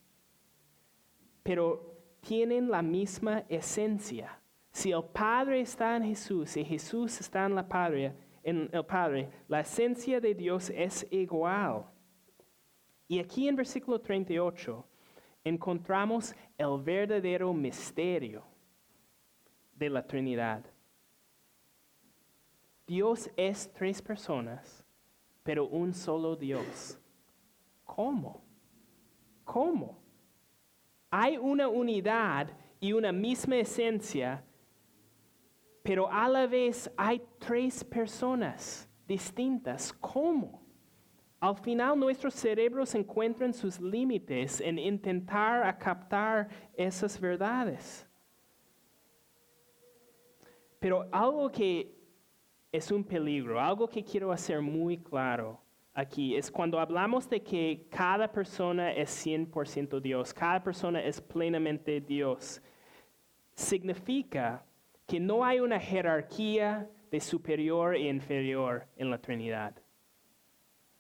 pero 1.45 1.95
tienen 2.21 2.69
la 2.69 2.83
misma 2.83 3.45
esencia. 3.49 4.40
Si 4.73 4.93
el 4.93 5.05
Padre 5.05 5.61
está 5.61 5.97
en 5.97 6.05
Jesús 6.05 6.57
y 6.57 6.65
Jesús 6.65 7.21
está 7.21 7.47
en, 7.47 7.55
la 7.55 7.69
padre, 7.69 8.15
en 8.43 8.69
el 8.73 8.85
Padre, 8.85 9.29
la 9.49 9.61
esencia 9.61 10.21
de 10.21 10.35
Dios 10.35 10.71
es 10.71 11.07
igual. 11.11 11.85
Y 13.09 13.19
aquí 13.19 13.49
en 13.49 13.57
versículo 13.57 14.01
38 14.01 14.87
encontramos 15.45 16.35
el 16.57 16.81
verdadero 16.83 17.53
misterio 17.53 18.45
de 19.75 19.91
la 19.91 20.07
Trinidad. 20.07 20.65
Dios 22.87 23.31
es 23.37 23.73
tres 23.73 24.03
personas, 24.03 24.85
pero 25.43 25.67
un 25.67 25.95
solo 25.95 26.37
Dios. 26.37 26.99
¿Cómo? 27.85 28.43
¿Cómo? 29.45 29.99
Hay 31.11 31.37
una 31.37 31.69
unidad 31.69 32.49
y 32.79 32.93
una 32.93 33.11
misma 33.11 33.57
esencia, 33.57 34.45
pero 35.83 36.11
a 36.11 36.29
la 36.29 36.47
vez 36.47 36.91
hay 36.97 37.23
tres 37.39 37.83
personas 37.85 38.89
distintas. 39.07 39.93
¿Cómo? 39.93 40.63
Al 41.41 41.57
final 41.57 41.99
nuestros 41.99 42.35
cerebros 42.35 42.95
encuentran 42.95 43.55
sus 43.55 43.81
límites 43.81 44.61
en 44.61 44.79
intentar 44.79 45.79
captar 45.79 46.49
esas 46.75 47.19
verdades. 47.19 48.07
Pero 50.79 51.09
algo 51.11 51.51
que 51.51 51.95
es 52.71 52.91
un 52.91 53.03
peligro, 53.03 53.61
algo 53.61 53.89
que 53.89 54.05
quiero 54.05 54.31
hacer 54.33 54.61
muy 54.61 54.99
claro 54.99 55.61
aquí 55.95 56.37
es 56.37 56.51
cuando 56.51 56.79
hablamos 56.79 57.29
de 57.29 57.43
que 57.43 57.87
cada 57.91 58.31
persona 58.31 58.93
es 58.93 59.27
100% 59.27 60.01
Dios, 60.01 60.33
cada 60.33 60.63
persona 60.63 61.03
es 61.03 61.21
plenamente 61.21 62.01
Dios, 62.01 62.63
significa 63.55 64.65
que 65.11 65.19
no 65.19 65.45
hay 65.45 65.59
una 65.59 65.81
jerarquía 65.81 66.89
de 67.11 67.19
superior 67.19 67.97
e 67.97 68.09
inferior 68.09 68.87
en 68.97 69.11
la 69.11 69.19
Trinidad. 69.19 69.75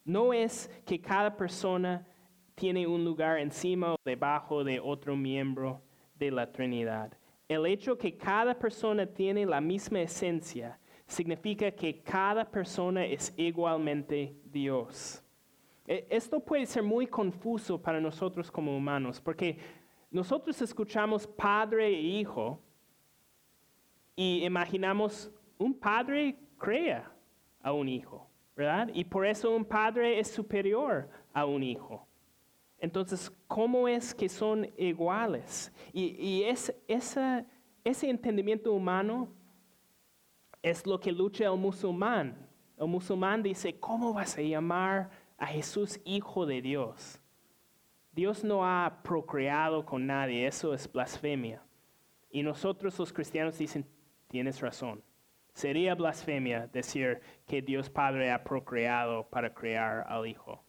No 0.04 0.32
es 0.32 0.68
que 0.84 1.00
cada 1.00 1.36
persona 1.36 2.04
tiene 2.56 2.88
un 2.88 3.04
lugar 3.04 3.38
encima 3.38 3.92
o 3.92 3.96
debajo 4.04 4.64
de 4.64 4.80
otro 4.80 5.14
miembro 5.14 5.80
de 6.16 6.32
la 6.32 6.50
Trinidad. 6.50 7.16
El 7.46 7.66
hecho 7.66 7.96
que 7.96 8.16
cada 8.16 8.58
persona 8.58 9.06
tiene 9.06 9.46
la 9.46 9.60
misma 9.60 10.00
esencia 10.00 10.80
significa 11.06 11.70
que 11.70 12.02
cada 12.02 12.44
persona 12.44 13.06
es 13.06 13.32
igualmente 13.36 14.34
Dios. 14.44 15.22
E, 15.86 16.08
esto 16.10 16.40
puede 16.40 16.66
ser 16.66 16.82
muy 16.82 17.06
confuso 17.06 17.80
para 17.80 18.00
nosotros 18.00 18.50
como 18.50 18.76
humanos, 18.76 19.20
porque 19.20 19.56
nosotros 20.10 20.60
escuchamos 20.60 21.28
padre 21.28 21.86
e 21.86 22.00
hijo 22.00 22.60
y 24.20 24.44
imaginamos 24.44 25.32
un 25.56 25.72
padre 25.72 26.36
crea 26.58 27.10
a 27.62 27.72
un 27.72 27.88
hijo, 27.88 28.28
¿verdad? 28.54 28.90
Y 28.92 29.02
por 29.02 29.24
eso 29.26 29.50
un 29.50 29.64
padre 29.64 30.18
es 30.20 30.30
superior 30.30 31.08
a 31.32 31.46
un 31.46 31.62
hijo. 31.62 32.06
Entonces, 32.78 33.32
¿cómo 33.46 33.88
es 33.88 34.14
que 34.14 34.28
son 34.28 34.70
iguales? 34.76 35.72
Y, 35.94 36.42
es, 36.42 36.70
ese 36.86 37.46
entendimiento 38.10 38.74
humano 38.74 39.32
es 40.60 40.86
lo 40.86 41.00
que 41.00 41.12
lucha 41.12 41.46
el 41.46 41.56
musulmán. 41.56 42.46
El 42.76 42.88
musulmán 42.88 43.42
dice, 43.42 43.80
¿cómo 43.80 44.12
vas 44.12 44.36
a 44.36 44.42
llamar 44.42 45.08
a 45.38 45.46
Jesús 45.46 45.98
hijo 46.04 46.44
de 46.44 46.60
Dios? 46.60 47.22
Dios 48.12 48.44
no 48.44 48.66
ha 48.66 49.00
procreado 49.02 49.86
con 49.86 50.06
nadie, 50.06 50.46
eso 50.46 50.74
es 50.74 50.92
blasfemia. 50.92 51.62
Y 52.30 52.42
nosotros 52.42 52.98
los 52.98 53.14
cristianos 53.14 53.56
dicen, 53.56 53.86
tienes 54.30 54.60
razón. 54.60 55.02
Sería 55.52 55.94
blasfemia 55.94 56.68
decir 56.68 57.20
que 57.46 57.60
Dios 57.60 57.90
Padre 57.90 58.30
ha 58.30 58.44
procreado 58.44 59.28
para 59.28 59.52
crear 59.52 60.06
al 60.08 60.26
Hijo. 60.26 60.62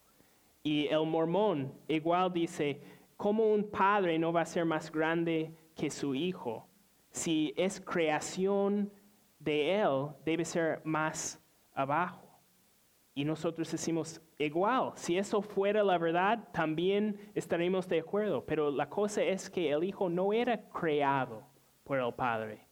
Y 0.63 0.87
el 0.87 1.05
mormón 1.05 1.73
igual 1.87 2.33
dice, 2.33 2.81
¿cómo 3.17 3.51
un 3.53 3.69
padre 3.69 4.19
no 4.19 4.33
va 4.33 4.41
a 4.41 4.45
ser 4.45 4.65
más 4.65 4.91
grande 4.91 5.55
que 5.75 5.89
su 5.89 6.13
hijo? 6.13 6.67
Si 7.11 7.53
es 7.57 7.79
creación 7.81 8.91
de 9.39 9.79
Él 9.79 10.09
debe 10.23 10.45
ser 10.45 10.81
más 10.83 11.43
abajo. 11.73 12.27
Y 13.13 13.25
nosotros 13.25 13.71
decimos, 13.71 14.21
igual, 14.37 14.91
si 14.95 15.17
eso 15.17 15.41
fuera 15.41 15.83
la 15.83 15.97
verdad, 15.97 16.47
también 16.53 17.19
estaremos 17.33 17.87
de 17.87 17.99
acuerdo. 17.99 18.45
Pero 18.45 18.71
la 18.71 18.87
cosa 18.87 19.21
es 19.23 19.49
que 19.49 19.71
el 19.71 19.83
Hijo 19.83 20.09
no 20.09 20.31
era 20.31 20.69
creado 20.69 21.43
por 21.83 21.99
el 21.99 22.13
Padre. 22.13 22.70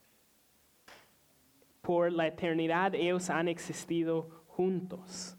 Por 1.82 2.12
la 2.12 2.28
eternidad 2.28 2.94
ellos 2.96 3.30
han 3.30 3.48
existido 3.48 4.44
juntos. 4.48 5.38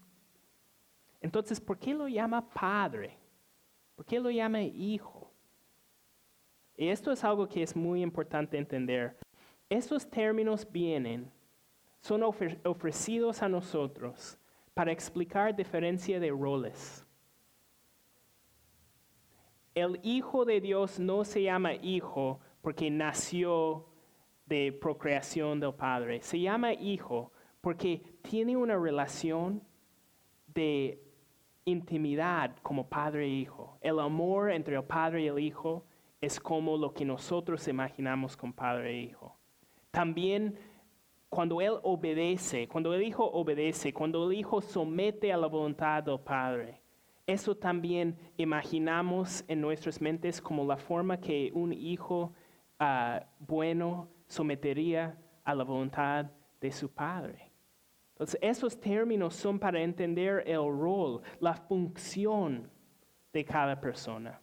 Entonces, 1.21 1.61
¿por 1.61 1.77
qué 1.77 1.93
lo 1.93 2.07
llama 2.07 2.47
Padre? 2.49 3.17
¿Por 3.95 4.05
qué 4.05 4.19
lo 4.19 4.31
llama 4.31 4.61
Hijo? 4.61 5.31
Y 6.75 6.87
esto 6.87 7.11
es 7.11 7.23
algo 7.23 7.47
que 7.47 7.61
es 7.61 7.75
muy 7.75 8.01
importante 8.01 8.57
entender. 8.57 9.15
Esos 9.69 10.09
términos 10.09 10.67
vienen, 10.69 11.31
son 12.01 12.23
ofrecidos 12.23 13.43
a 13.43 13.47
nosotros 13.47 14.37
para 14.73 14.91
explicar 14.91 15.55
diferencia 15.55 16.19
de 16.19 16.31
roles. 16.31 17.05
El 19.75 19.99
Hijo 20.01 20.43
de 20.43 20.59
Dios 20.59 20.99
no 20.99 21.23
se 21.23 21.43
llama 21.43 21.75
Hijo 21.75 22.39
porque 22.61 22.89
nació 22.89 23.85
de 24.51 24.73
procreación 24.73 25.61
del 25.61 25.73
Padre. 25.73 26.21
Se 26.21 26.37
llama 26.37 26.73
hijo 26.73 27.31
porque 27.61 28.01
tiene 28.21 28.57
una 28.57 28.77
relación 28.77 29.63
de 30.47 31.01
intimidad 31.63 32.57
como 32.61 32.89
padre 32.89 33.27
e 33.27 33.29
hijo. 33.29 33.77
El 33.79 33.97
amor 34.01 34.51
entre 34.51 34.75
el 34.75 34.83
padre 34.83 35.23
y 35.23 35.27
el 35.27 35.39
hijo 35.39 35.85
es 36.19 36.37
como 36.37 36.75
lo 36.75 36.93
que 36.93 37.05
nosotros 37.05 37.65
imaginamos 37.69 38.35
con 38.35 38.51
padre 38.51 38.91
e 38.91 39.01
hijo. 39.03 39.37
También 39.89 40.57
cuando 41.29 41.61
él 41.61 41.75
obedece, 41.83 42.67
cuando 42.67 42.93
el 42.93 43.03
hijo 43.03 43.23
obedece, 43.23 43.93
cuando 43.93 44.29
el 44.29 44.37
hijo 44.37 44.59
somete 44.59 45.31
a 45.31 45.37
la 45.37 45.47
voluntad 45.47 46.03
del 46.03 46.19
padre, 46.19 46.81
eso 47.25 47.55
también 47.55 48.17
imaginamos 48.35 49.45
en 49.47 49.61
nuestras 49.61 50.01
mentes 50.01 50.41
como 50.41 50.65
la 50.65 50.75
forma 50.75 51.21
que 51.21 51.51
un 51.53 51.71
hijo 51.71 52.33
ah, 52.79 53.25
bueno 53.39 54.09
sometería 54.31 55.17
a 55.43 55.53
la 55.53 55.63
voluntad 55.63 56.25
de 56.59 56.71
su 56.71 56.89
padre. 56.89 57.51
Entonces, 58.13 58.39
esos 58.41 58.79
términos 58.79 59.35
son 59.35 59.59
para 59.59 59.81
entender 59.81 60.43
el 60.45 60.59
rol, 60.59 61.21
la 61.39 61.53
función 61.53 62.69
de 63.33 63.43
cada 63.43 63.79
persona. 63.79 64.39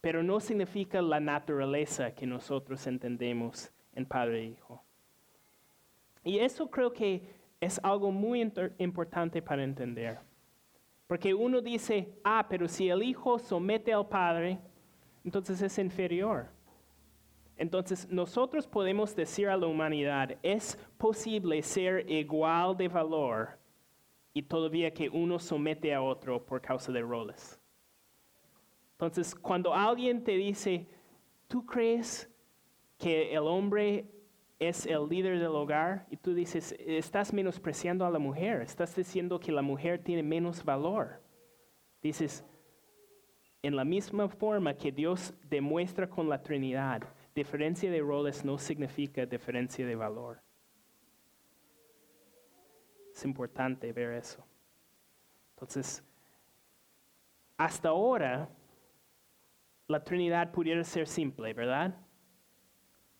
Pero 0.00 0.22
no 0.22 0.38
significa 0.38 1.02
la 1.02 1.20
naturaleza 1.20 2.14
que 2.14 2.26
nosotros 2.26 2.86
entendemos 2.86 3.70
en 3.94 4.06
Padre 4.06 4.40
e 4.40 4.44
Hijo. 4.44 4.82
Y 6.22 6.38
eso 6.38 6.70
creo 6.70 6.92
que 6.92 7.22
es 7.60 7.80
algo 7.82 8.12
muy 8.12 8.40
importante 8.78 9.42
para 9.42 9.64
entender. 9.64 10.20
Porque 11.08 11.34
uno 11.34 11.60
dice, 11.60 12.20
ah, 12.22 12.46
pero 12.48 12.68
si 12.68 12.88
el 12.88 13.02
Hijo 13.02 13.38
somete 13.38 13.92
al 13.92 14.08
Padre, 14.08 14.60
entonces 15.24 15.60
es 15.60 15.76
inferior. 15.78 16.57
Entonces 17.58 18.08
nosotros 18.08 18.66
podemos 18.68 19.14
decir 19.14 19.48
a 19.48 19.56
la 19.56 19.66
humanidad, 19.66 20.36
es 20.42 20.78
posible 20.96 21.60
ser 21.62 22.08
igual 22.08 22.76
de 22.76 22.86
valor 22.86 23.58
y 24.32 24.42
todavía 24.42 24.94
que 24.94 25.08
uno 25.08 25.40
somete 25.40 25.92
a 25.92 26.00
otro 26.00 26.46
por 26.46 26.60
causa 26.60 26.92
de 26.92 27.02
roles. 27.02 27.60
Entonces, 28.92 29.34
cuando 29.34 29.74
alguien 29.74 30.22
te 30.22 30.32
dice, 30.32 30.86
¿tú 31.48 31.66
crees 31.66 32.30
que 32.96 33.32
el 33.34 33.42
hombre 33.42 34.06
es 34.60 34.86
el 34.86 35.08
líder 35.08 35.40
del 35.40 35.48
hogar? 35.48 36.06
Y 36.10 36.16
tú 36.16 36.34
dices, 36.34 36.76
estás 36.78 37.32
menospreciando 37.32 38.06
a 38.06 38.10
la 38.10 38.20
mujer, 38.20 38.62
estás 38.62 38.94
diciendo 38.94 39.40
que 39.40 39.50
la 39.50 39.62
mujer 39.62 40.02
tiene 40.02 40.22
menos 40.22 40.64
valor. 40.64 41.20
Dices, 42.02 42.44
en 43.62 43.74
la 43.74 43.84
misma 43.84 44.28
forma 44.28 44.74
que 44.74 44.92
Dios 44.92 45.34
demuestra 45.48 46.08
con 46.08 46.28
la 46.28 46.40
Trinidad, 46.40 47.02
diferencia 47.34 47.90
de 47.90 48.00
roles 48.00 48.44
no 48.44 48.58
significa 48.58 49.26
diferencia 49.26 49.86
de 49.86 49.94
valor. 49.94 50.40
Es 53.14 53.24
importante 53.24 53.92
ver 53.92 54.12
eso. 54.14 54.44
Entonces, 55.54 56.04
hasta 57.56 57.88
ahora, 57.88 58.48
la 59.88 60.04
Trinidad 60.04 60.52
pudiera 60.52 60.84
ser 60.84 61.06
simple, 61.06 61.52
¿verdad? 61.52 61.94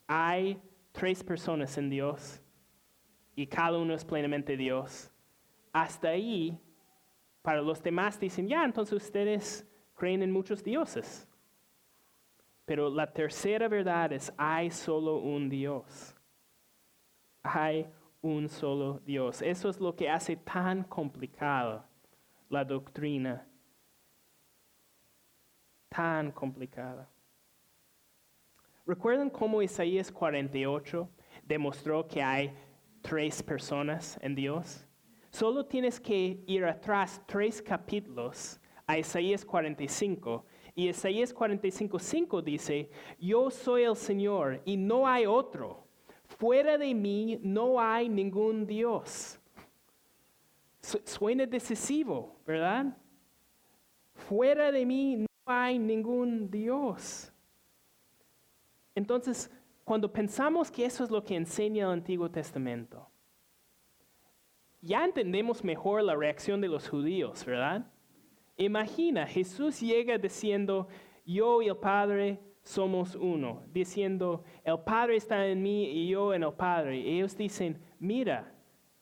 Hay 0.07 0.61
tres 0.93 1.23
personas 1.25 1.77
en 1.79 1.91
Dios 1.91 2.41
y 3.35 3.47
cada 3.47 3.79
uno 3.79 3.95
es 3.95 4.05
plenamente 4.05 4.57
Dios. 4.57 5.11
Hasta 5.73 6.09
ahí, 6.09 6.61
para 7.43 7.63
los 7.63 7.83
demás 7.83 8.19
dicen, 8.19 8.49
ya, 8.49 8.65
entonces 8.65 8.95
ustedes 9.03 9.69
creen 9.95 10.23
en 10.23 10.33
muchos 10.33 10.63
dioses. 10.65 11.28
Pero 12.69 12.91
la 12.91 13.11
tercera 13.11 13.67
verdad 13.67 14.13
es, 14.13 14.31
hay 14.37 14.71
solo 14.71 15.21
un 15.21 15.49
Dios. 15.49 16.15
Hay 17.43 17.87
un 18.21 18.47
solo 18.47 19.01
Dios. 19.07 19.41
Eso 19.41 19.71
es 19.71 19.81
lo 19.81 19.97
que 19.97 20.11
hace 20.11 20.37
tan 20.37 20.85
complicada 20.85 21.89
la 22.51 22.67
doctrina. 22.67 23.49
Tan 25.89 26.31
complicada. 26.31 27.09
¿Recuerdan 28.85 29.31
cómo 29.31 29.63
Isaías 29.63 30.13
48 30.13 31.09
demostró 31.45 32.07
que 32.07 32.23
hay 32.23 32.55
tres 33.01 33.43
personas 33.43 34.19
en 34.21 34.35
Dios? 34.35 34.87
Solo 35.31 35.65
tienes 35.65 35.99
que 35.99 36.45
ir 36.47 36.67
atrás 36.67 37.23
tres 37.27 37.63
capítulos 37.63 38.61
a 38.87 38.99
Isaías 38.99 39.43
45 39.43 40.45
y 40.79 40.91
Isaías 40.91 41.35
45:5 41.35 42.41
dice, 42.41 42.89
yo 43.19 43.51
soy 43.51 43.83
el 43.83 43.97
Señor 43.97 44.63
y 44.65 44.77
no 44.77 45.09
hay 45.09 45.27
otro. 45.27 45.89
Fuera 46.39 46.79
de 46.79 46.95
mí 46.95 47.41
no 47.43 47.81
hay 47.81 48.09
ningún 48.09 48.65
Dios. 48.65 49.41
Suena 50.81 51.47
decisivo, 51.47 52.37
¿verdad? 52.47 52.97
Fuera 54.15 54.71
de 54.71 54.87
mí 54.87 55.17
no 55.17 55.27
hay 55.47 55.81
ningún 55.81 56.49
Dios. 56.49 57.33
Entonces, 58.95 59.51
cuando 59.83 60.13
pensamos 60.13 60.71
que 60.71 60.85
eso 60.85 61.03
es 61.03 61.11
lo 61.11 61.25
que 61.25 61.35
enseña 61.35 61.87
el 61.87 61.91
Antiguo 61.91 62.31
Testamento, 62.31 63.11
ya 64.81 65.05
entendemos 65.05 65.65
mejor 65.65 66.05
la 66.05 66.15
reacción 66.15 66.61
de 66.61 66.69
los 66.69 66.89
judíos, 66.89 67.45
¿verdad? 67.45 67.85
Imagina, 68.59 69.25
Jesús 69.25 69.81
llega 69.81 70.19
diciendo, 70.19 70.89
yo 71.25 71.63
y 71.63 71.69
el 71.69 71.77
Padre 71.77 72.41
somos 72.61 73.15
uno, 73.15 73.63
diciendo, 73.73 74.43
el 74.65 74.81
Padre 74.81 75.17
está 75.17 75.47
en 75.47 75.63
mí 75.63 75.85
y 75.85 76.09
yo 76.09 76.35
en 76.35 76.43
el 76.43 76.53
Padre. 76.53 76.99
Ellos 76.99 77.37
dicen, 77.37 77.81
mira, 78.01 78.53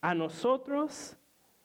a 0.03 0.15
nosotros 0.15 1.17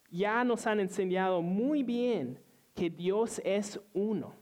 ya 0.10 0.44
nos 0.46 0.66
han 0.66 0.80
enseñado 0.80 1.42
muy 1.42 1.84
bien 1.84 2.40
que 2.74 2.90
Dios 2.90 3.42
es 3.44 3.80
uno. 3.94 4.34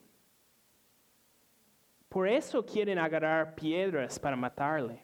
Por 2.07 2.27
eso 2.27 2.63
quieren 2.63 2.99
agarrar 2.99 3.55
piedras 3.55 4.19
para 4.19 4.35
matarle. 4.35 5.03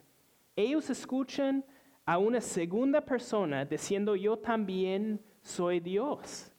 Ellos 0.54 0.88
escuchan 0.88 1.64
a 2.04 2.16
una 2.18 2.40
segunda 2.40 3.00
persona 3.00 3.64
diciendo, 3.64 4.14
yo 4.14 4.38
también 4.38 5.20
soy 5.42 5.80
Dios. 5.80 6.52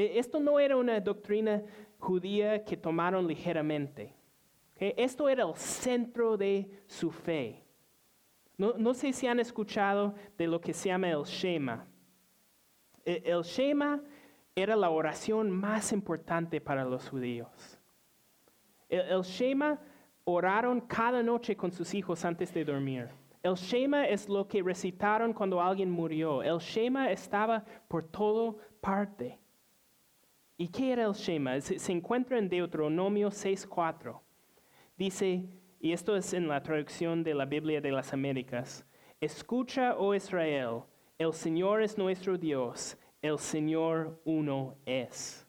E, 0.00 0.18
esto 0.18 0.40
no 0.40 0.58
era 0.58 0.76
una 0.78 0.98
doctrina 0.98 1.62
judía 1.98 2.64
que 2.64 2.76
tomaron 2.76 3.26
ligeramente. 3.26 4.14
Esto 4.76 5.28
era 5.28 5.44
el 5.44 5.54
centro 5.56 6.38
de 6.38 6.66
su 6.86 7.10
fe. 7.10 7.62
No, 8.56 8.94
sé 8.94 9.12
si 9.12 9.26
han 9.26 9.38
escuchado 9.38 10.14
de 10.38 10.46
lo 10.46 10.58
que 10.58 10.72
se 10.72 10.88
llama 10.88 11.10
el 11.10 11.24
Shema. 11.24 11.86
E, 13.04 13.22
el, 13.26 13.42
Shema 13.42 14.02
era 14.54 14.74
la 14.74 14.88
oración 14.88 15.50
más 15.50 15.92
importante 15.92 16.62
para 16.62 16.84
los 16.84 17.08
judíos. 17.10 17.78
El, 18.88 19.00
el 19.00 19.22
Shema 19.22 19.78
oraron 20.24 20.80
cada 20.80 21.22
noche 21.22 21.54
con 21.56 21.70
sus 21.72 21.92
hijos 21.92 22.24
antes 22.24 22.54
de 22.54 22.64
dormir. 22.64 23.10
El 23.42 23.54
Shema 23.54 24.08
es 24.08 24.30
lo 24.30 24.48
que 24.48 24.62
recitaron 24.62 25.34
cuando 25.34 25.60
alguien 25.60 25.90
murió. 25.90 26.42
El 26.42 26.58
Shema 26.58 27.10
estaba 27.10 27.64
por 27.88 28.02
toda 28.04 28.54
parte. 28.80 29.38
¿Y 30.60 30.68
qué 30.68 30.92
era 30.92 31.04
el 31.04 31.14
Shema? 31.14 31.58
Se, 31.62 31.90
encuentra 31.90 32.36
en 32.36 32.46
Deuteronomio 32.46 33.30
6.4. 33.30 34.20
Dice, 34.94 35.48
y 35.80 35.92
esto 35.94 36.14
es 36.14 36.34
en 36.34 36.48
la 36.48 36.62
traducción 36.62 37.24
de 37.24 37.32
la 37.32 37.46
Biblia 37.46 37.80
de 37.80 37.90
las 37.90 38.12
Américas, 38.12 38.84
escucha, 39.22 39.96
oh 39.96 40.14
Israel, 40.14 40.82
el 41.16 41.32
Señor 41.32 41.80
es 41.80 41.96
nuestro 41.96 42.36
Dios, 42.36 42.98
el 43.22 43.38
Señor 43.38 44.20
uno 44.26 44.76
es. 44.84 45.46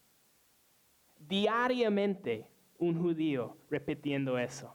Diariamente 1.19 2.49
un 2.77 2.97
judío 2.97 3.57
repitiendo 3.69 4.37
eso. 4.37 4.73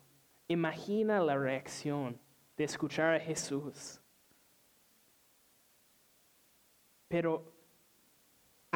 Imagina 0.48 1.18
la 1.18 1.38
reacción 1.38 2.20
de 2.58 2.64
escuchar 2.64 3.14
a 3.14 3.20
Jesús. 3.20 4.02
Pero 7.08 7.55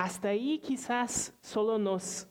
hasta 0.00 0.28
ahí 0.28 0.58
quizás 0.58 1.36
solo 1.42 1.76
nos 1.78 2.26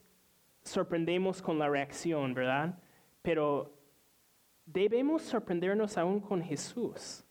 sorprendemos 0.64 1.40
con 1.40 1.60
la 1.60 1.70
reacción, 1.70 2.34
¿verdad? 2.34 2.76
Pero 3.22 3.72
debemos 4.66 5.22
sorprendernos 5.22 5.96
aún 5.96 6.20
con 6.20 6.42
Jesús. 6.42 7.24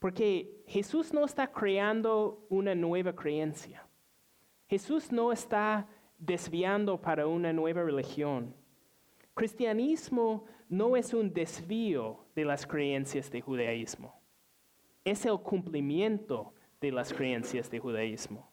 Porque 0.00 0.64
Jesús 0.66 1.12
no 1.12 1.24
está 1.24 1.46
creando 1.52 2.44
una 2.48 2.74
nueva 2.74 3.14
creencia. 3.14 3.86
Jesús 4.66 5.12
no 5.12 5.30
está 5.30 5.86
desviando 6.18 7.00
para 7.00 7.28
una 7.28 7.52
nueva 7.52 7.84
religión. 7.84 8.56
Cristianismo 9.34 10.46
no 10.68 10.96
es 10.96 11.14
un 11.14 11.32
desvío 11.32 12.24
de 12.34 12.44
las 12.44 12.66
creencias 12.66 13.30
de 13.30 13.40
judaísmo. 13.40 14.20
Es 15.04 15.24
el 15.26 15.38
cumplimiento 15.38 16.54
de 16.80 16.90
las 16.90 17.12
creencias 17.12 17.70
de 17.70 17.78
judaísmo. 17.78 18.50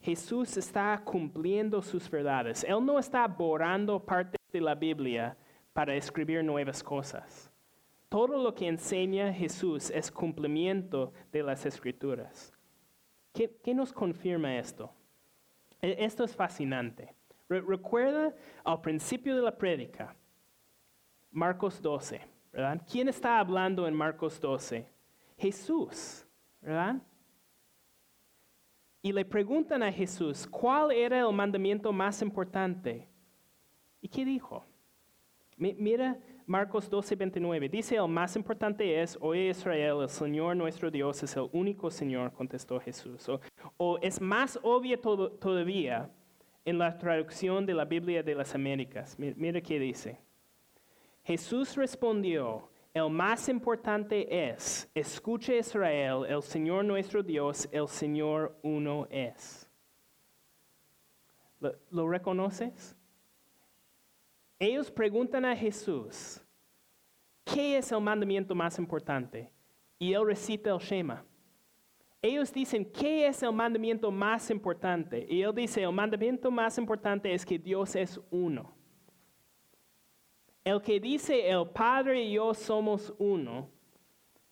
Jesús 0.00 0.56
está 0.56 1.00
cumpliendo 1.04 1.82
sus 1.82 2.08
verdades. 2.10 2.64
Él 2.64 2.84
no 2.84 2.98
está 2.98 3.26
borrando 3.26 3.98
partes 4.04 4.40
de 4.52 4.60
la 4.60 4.74
Biblia 4.74 5.36
para 5.72 5.94
escribir 5.94 6.42
nuevas 6.44 6.82
cosas. 6.82 7.50
Todo 8.08 8.42
lo 8.42 8.54
que 8.54 8.66
enseña 8.68 9.32
Jesús 9.32 9.90
es 9.90 10.10
cumplimiento 10.10 11.12
de 11.30 11.42
las 11.42 11.66
escrituras. 11.66 12.52
¿Qué, 13.34 13.50
qué 13.62 13.74
nos 13.74 13.92
confirma 13.92 14.56
esto? 14.56 14.90
E- 15.82 15.96
Esto 15.98 16.24
es 16.24 16.34
fascinante. 16.34 17.14
Re- 17.48 17.60
recuerda 17.60 18.34
al 18.64 18.80
principio 18.80 19.36
de 19.36 19.42
la 19.42 19.56
prédica, 19.56 20.14
Marcos 21.30 21.82
12, 21.82 22.20
¿verdad? 22.52 22.80
¿Quién 22.90 23.08
está 23.08 23.38
hablando 23.38 23.86
en 23.86 23.94
Marcos 23.94 24.40
12? 24.40 24.86
Jesús, 25.36 26.26
¿verdad? 26.62 26.96
Y 29.02 29.12
le 29.12 29.24
preguntan 29.24 29.82
a 29.82 29.92
Jesús, 29.92 30.46
¿cuál 30.46 30.90
era 30.92 31.20
el 31.20 31.32
mandamiento 31.32 31.92
más 31.92 32.20
importante? 32.22 33.08
¿Y 34.00 34.08
qué 34.08 34.24
dijo? 34.24 34.64
Mi- 35.56 35.74
Mira 35.74 36.18
Marcos 36.46 36.88
12, 36.88 37.14
29. 37.14 37.68
Dice, 37.68 37.96
el 37.96 38.08
más 38.08 38.34
importante 38.34 39.00
es, 39.00 39.16
oye 39.20 39.50
Israel, 39.50 39.98
el 40.02 40.08
Señor 40.08 40.56
nuestro 40.56 40.90
Dios 40.90 41.22
es 41.22 41.36
el 41.36 41.48
único 41.52 41.90
Señor, 41.90 42.32
contestó 42.32 42.80
Jesús. 42.80 43.28
O, 43.76 43.98
es 44.02 44.20
más 44.20 44.58
obvio 44.62 44.98
todavía 44.98 46.10
en 46.64 46.78
la 46.78 46.96
traducción 46.98 47.66
de 47.66 47.74
la 47.74 47.84
Biblia 47.84 48.22
de 48.22 48.34
las 48.34 48.54
Américas. 48.54 49.18
Mi- 49.18 49.34
Mira 49.36 49.60
qué 49.60 49.78
dice. 49.78 50.18
Jesús 51.22 51.76
respondió, 51.76 52.68
el 52.94 53.10
más 53.10 53.48
importante 53.48 54.50
es, 54.50 54.90
escuche 54.94 55.58
Israel, 55.58 56.24
el 56.28 56.42
Señor 56.42 56.84
nuestro 56.84 57.22
Dios, 57.22 57.68
el 57.70 57.88
Señor 57.88 58.58
uno 58.62 59.06
es. 59.10 59.68
¿Lo, 61.90 62.08
reconoces? 62.08 62.96
Ellos 64.58 64.90
preguntan 64.90 65.44
a 65.44 65.56
Jesús, 65.56 66.40
¿qué 67.44 67.78
es 67.78 67.90
el 67.92 68.00
mandamiento 68.00 68.54
más 68.54 68.78
importante? 68.78 69.52
Y 69.98 70.12
él 70.12 70.24
recita 70.24 70.70
el 70.70 70.78
Shema. 70.78 71.24
Ellos 72.22 72.52
dicen, 72.52 72.84
¿qué 72.84 73.26
es 73.26 73.42
el 73.42 73.52
mandamiento 73.52 74.10
más 74.10 74.50
importante? 74.50 75.24
Y 75.28 75.42
él 75.42 75.54
dice, 75.54 75.82
el 75.82 75.92
mandamiento 75.92 76.50
más 76.50 76.76
importante 76.78 77.32
es 77.32 77.44
que 77.44 77.58
Dios 77.58 77.94
es 77.94 78.20
uno. 78.30 78.77
El 80.68 80.82
que 80.82 81.00
dice, 81.00 81.48
el 81.48 81.66
Padre 81.70 82.24
y 82.24 82.32
yo 82.32 82.52
somos 82.52 83.14
uno, 83.18 83.70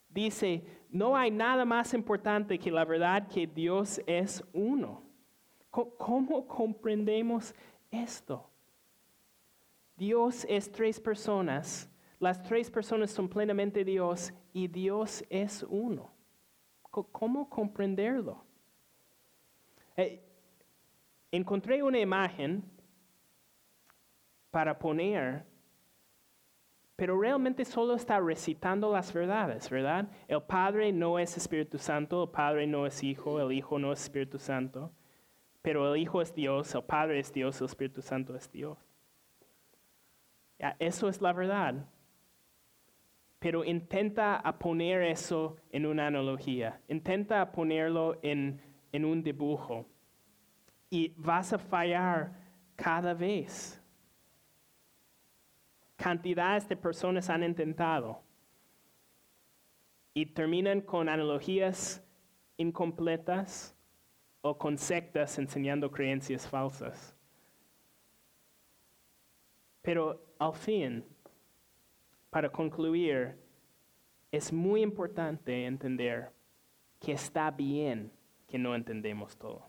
dice, 0.09 0.65
no 0.89 1.15
hay 1.15 1.31
nada 1.31 1.67
más 1.67 1.93
importante 1.93 2.59
que 2.59 2.71
la 2.71 2.87
verdad 2.87 3.29
que 3.29 3.47
Dios 3.47 4.01
es 4.07 4.43
uno. 4.55 5.03
¿Cómo 5.69 6.49
comprendemos 6.49 7.55
esto? 7.91 8.49
Dios 9.95 10.47
es 10.49 10.73
tres 10.73 10.99
personas, 10.99 11.87
las 12.19 12.43
tres 12.43 12.71
personas 12.71 13.11
son 13.11 13.29
plenamente 13.29 13.85
Dios 13.85 14.33
y 14.55 14.69
Dios 14.69 15.23
es 15.29 15.67
uno. 15.69 16.11
¿Cómo 16.91 17.51
comprenderlo? 17.51 18.43
Eh, 19.99 20.25
encontré 21.31 21.83
una 21.83 21.99
imagen 21.99 22.65
para 24.51 24.79
poner, 24.79 25.45
pero 26.97 27.21
realmente 27.21 27.67
solo 27.67 27.95
está 27.95 28.19
recitando 28.21 28.91
las 28.91 29.13
verdades, 29.13 29.69
¿verdad? 29.69 30.09
El 30.27 30.43
Padre 30.43 30.93
no 30.93 31.19
es 31.19 31.37
Espíritu 31.37 31.77
Santo, 31.77 32.25
el 32.25 32.31
Padre 32.31 32.67
no 32.67 32.87
es 32.87 33.03
Hijo, 33.05 33.39
el 33.39 33.53
Hijo 33.53 33.79
no 33.79 33.93
es 33.93 34.03
Espíritu 34.05 34.39
Santo, 34.39 34.91
pero 35.61 35.95
el 35.95 36.01
Hijo 36.01 36.23
es 36.23 36.35
Dios, 36.35 36.75
el 36.75 36.85
Padre 36.85 37.19
es 37.19 37.33
Dios, 37.33 37.61
el 37.61 37.67
Espíritu 37.67 38.01
Santo 38.01 38.35
es 38.35 38.51
Dios. 38.51 38.79
Eso 40.79 41.09
es 41.09 41.21
la 41.21 41.35
verdad. 41.35 41.87
Pero 43.39 43.63
intenta 43.63 44.37
a 44.37 44.59
poner 44.59 45.03
eso 45.03 45.59
en 45.71 45.85
una 45.85 46.07
analogía, 46.07 46.81
intenta 46.89 47.53
ponerlo 47.53 48.19
en, 48.23 48.63
en 48.93 49.05
un 49.05 49.23
dibujo 49.23 49.87
y 50.89 51.13
vas 51.19 51.53
a 51.53 51.59
fallar 51.59 52.33
cada 52.75 53.13
vez. 53.13 53.83
Cantidades 55.97 56.69
de 56.69 56.77
personas 56.77 57.31
han 57.31 57.43
intentado 57.43 58.23
y 60.15 60.27
terminan 60.27 60.81
con 60.81 61.09
analogías 61.09 62.03
incompletas 62.59 63.75
o 64.43 64.57
con 64.57 64.79
sectas 64.79 65.39
enseñando 65.39 65.91
creencias 65.91 66.47
falsas. 66.47 67.15
Pero 69.83 70.21
al 70.39 70.55
fin, 70.55 71.05
para 72.31 72.51
concluir, 72.51 73.37
es 74.31 74.53
muy 74.53 74.83
importante 74.83 75.65
entender 75.67 76.33
que 77.01 77.13
está 77.13 77.51
bien 77.51 78.13
que 78.49 78.59
no 78.59 78.75
entendemos 78.75 79.37
todo. 79.37 79.69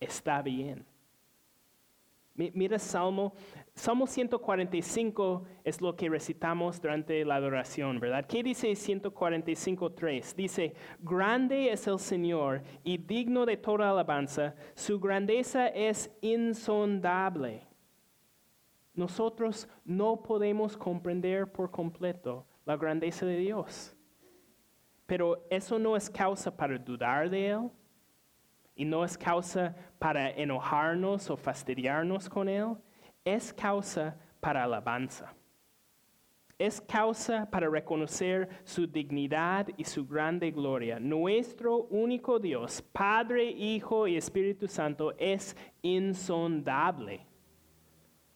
Está 0.00 0.42
bien. 0.42 0.84
Mi- 2.34 2.50
Mira 2.54 2.78
Salmo, 2.78 3.32
Salmo 3.76 4.06
145 4.06 5.44
es 5.62 5.82
lo 5.82 5.94
que 5.94 6.08
recitamos 6.08 6.80
durante 6.80 7.22
la 7.26 7.34
adoración, 7.34 8.00
¿verdad? 8.00 8.24
¿Qué 8.26 8.42
dice 8.42 8.70
145.3? 8.70 10.34
Dice, 10.34 10.74
grande 10.98 11.70
es 11.70 11.86
el 11.86 11.98
Señor 11.98 12.62
y 12.82 12.96
digno 12.96 13.44
de 13.44 13.58
toda 13.58 13.90
alabanza, 13.90 14.54
su 14.74 14.98
grandeza 14.98 15.68
es 15.68 16.10
insondable. 16.22 17.66
Nosotros 18.94 19.68
no 19.84 20.22
podemos 20.22 20.74
comprender 20.74 21.52
por 21.52 21.70
completo 21.70 22.46
la 22.64 22.78
grandeza 22.78 23.26
de 23.26 23.36
Dios. 23.36 23.94
Pero 25.04 25.46
eso 25.50 25.78
no 25.78 25.96
es 25.96 26.08
causa 26.08 26.56
para 26.56 26.78
dudar 26.78 27.28
de 27.28 27.48
Él 27.50 27.70
y 28.74 28.86
no 28.86 29.04
es 29.04 29.18
causa 29.18 29.76
para 29.98 30.30
enojarnos 30.30 31.28
o 31.28 31.36
fastidiarnos 31.36 32.26
con 32.26 32.48
Él. 32.48 32.74
Es 33.26 33.52
causa 33.52 34.16
para 34.40 34.64
alabanza. 34.64 35.34
Es 36.58 36.80
causa 36.80 37.46
para 37.50 37.68
reconocer 37.68 38.48
su 38.64 38.86
dignidad 38.86 39.68
y 39.76 39.84
su 39.84 40.06
grande 40.06 40.50
gloria. 40.50 40.98
Nuestro 40.98 41.82
único 41.90 42.38
Dios, 42.38 42.80
Padre, 42.80 43.50
Hijo 43.50 44.06
y 44.06 44.16
Espíritu 44.16 44.66
Santo, 44.66 45.14
es 45.18 45.54
insondable 45.82 47.26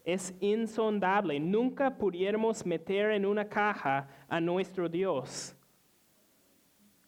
es 0.04 0.34
insondable. 0.40 1.38
Nunca 1.38 1.96
pudiéramos 1.96 2.64
meter 2.64 3.10
en 3.12 3.26
una 3.26 3.48
caja 3.48 4.08
a 4.28 4.40
nuestro 4.40 4.88
Dios, 4.88 5.54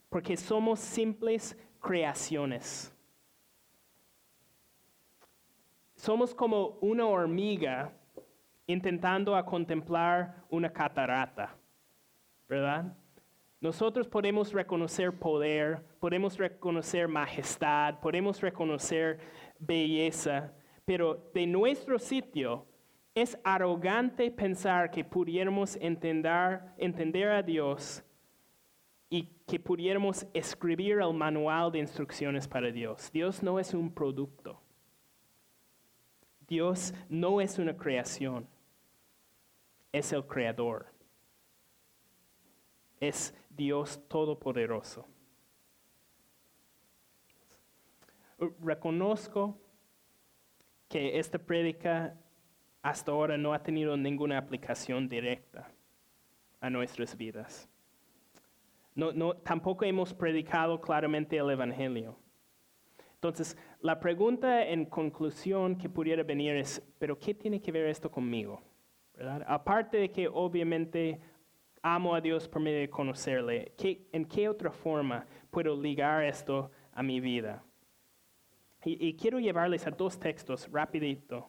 porque 0.09 0.37
somos 0.37 0.79
simples 0.79 1.57
creaciones. 1.81 2.92
Somos 6.03 6.35
como 6.35 6.79
una 6.81 7.07
hormiga 7.07 7.93
intentando 8.67 9.37
a 9.37 9.47
contemplar 9.47 10.43
una 10.51 10.69
catarata, 10.69 11.57
¿verdad? 12.49 12.93
Nosotros 13.61 14.09
podemos 14.09 14.53
reconocer 14.53 15.17
poder, 15.17 15.81
podemos 16.01 16.37
reconocer 16.37 17.07
majestad, 17.07 18.01
podemos 18.01 18.41
reconocer 18.41 19.21
belleza, 19.61 20.53
pero 20.85 21.31
de 21.35 21.47
nuestro 21.47 22.01
sitio 22.01 22.67
es 23.15 23.39
arrogante 23.45 24.29
pensar 24.33 24.91
que 24.91 25.05
pudiéramos 25.05 25.77
entender, 25.77 26.63
entender 26.79 27.29
a 27.29 27.45
Dios 27.45 28.03
y 29.09 29.27
que 29.47 29.61
pudiéramos 29.61 30.27
escribir 30.35 30.99
el 30.99 31.15
manual 31.15 31.71
de 31.71 31.79
instrucciones 31.79 32.49
para 32.49 32.73
Dios. 32.73 33.09
Dios 33.13 33.41
no 33.41 33.61
es 33.61 33.73
un 33.73 33.95
producto. 33.95 34.62
Dios 36.47 36.95
no 37.09 37.41
es 37.41 37.59
una 37.59 37.77
creación. 37.77 38.49
Es 39.93 40.13
el 40.13 40.27
creador. 40.27 40.87
Es 43.01 43.35
Dios 43.51 44.01
todopoderoso. 44.09 45.07
Reconozco 48.61 49.59
que 50.89 51.19
esta 51.19 51.39
prédica 51.39 52.17
hasta 52.83 53.13
ahora 53.13 53.39
no 53.39 53.55
ha 53.55 53.63
tenido 53.63 53.97
ninguna 53.97 54.39
aplicación 54.39 55.09
directa 55.09 55.71
a 56.61 56.69
nuestras 56.69 57.17
vidas. 57.17 57.69
No, 58.95 59.13
no, 59.13 59.35
tampoco 59.35 59.85
hemos 59.85 60.13
predicado 60.13 60.81
claramente 60.81 61.37
el 61.37 61.51
Evangelio. 61.51 62.17
Entonces, 63.23 63.57
la 63.83 64.01
pregunta 64.01 64.67
en 64.67 64.85
conclusión 64.85 65.77
que 65.79 65.89
pudiera 65.89 66.25
venir 66.25 66.57
es, 66.57 66.83
¿pero 66.99 67.17
qué 67.17 67.33
tiene 67.33 67.61
que 67.63 67.71
ver 67.71 67.87
esto 67.87 68.11
conmigo? 68.11 68.61
¿Verdad? 69.15 69.45
Aparte 69.47 69.97
de 69.99 70.11
que 70.11 70.27
obviamente 70.27 71.21
amo 71.83 72.17
a 72.17 72.21
Dios 72.21 72.49
por 72.49 72.61
medio 72.61 72.81
de 72.81 72.91
conocerle, 72.91 73.75
¿qué- 73.79 74.09
¿en 74.11 74.25
qué 74.25 74.49
otra 74.49 74.73
forma 74.73 75.25
puedo 75.53 75.81
ligar 75.81 76.25
esto 76.25 76.73
a 76.93 77.01
mi 77.05 77.21
vida? 77.21 77.63
Y, 78.85 79.07
y 79.07 79.15
quiero 79.15 79.39
llevarles 79.39 79.87
a 79.87 79.93
dos 79.93 80.19
textos 80.19 80.69
rapidito. 80.73 81.49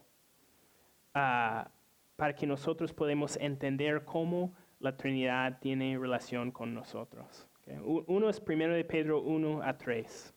Ah, 1.12 1.68
para 2.14 2.36
que 2.36 2.46
nosotros 2.46 2.92
podamos 2.94 3.36
entender 3.38 4.04
cómo 4.04 4.54
la 4.78 4.96
Trinidad 4.96 5.58
tiene 5.60 5.98
relación 5.98 6.52
con 6.52 6.72
nosotros. 6.72 7.48
Okay? 7.62 7.78
Uno 7.82 8.28
es 8.28 8.40
primero 8.40 8.74
de 8.74 8.84
Pedro 8.84 9.22
1 9.22 9.60
a 9.60 9.76
3. 9.76 10.33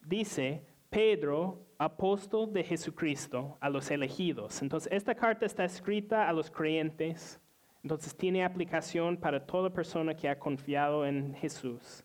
Dice, 0.00 0.64
Pedro, 0.88 1.66
apóstol 1.78 2.52
de 2.52 2.64
Jesucristo, 2.64 3.56
a 3.60 3.68
los 3.68 3.90
elegidos. 3.90 4.60
Entonces, 4.62 4.92
esta 4.92 5.14
carta 5.14 5.46
está 5.46 5.64
escrita 5.64 6.28
a 6.28 6.32
los 6.32 6.50
creyentes, 6.50 7.40
entonces 7.82 8.16
tiene 8.16 8.44
aplicación 8.44 9.16
para 9.16 9.44
toda 9.46 9.70
persona 9.70 10.14
que 10.14 10.28
ha 10.28 10.38
confiado 10.38 11.06
en 11.06 11.34
Jesús. 11.34 12.04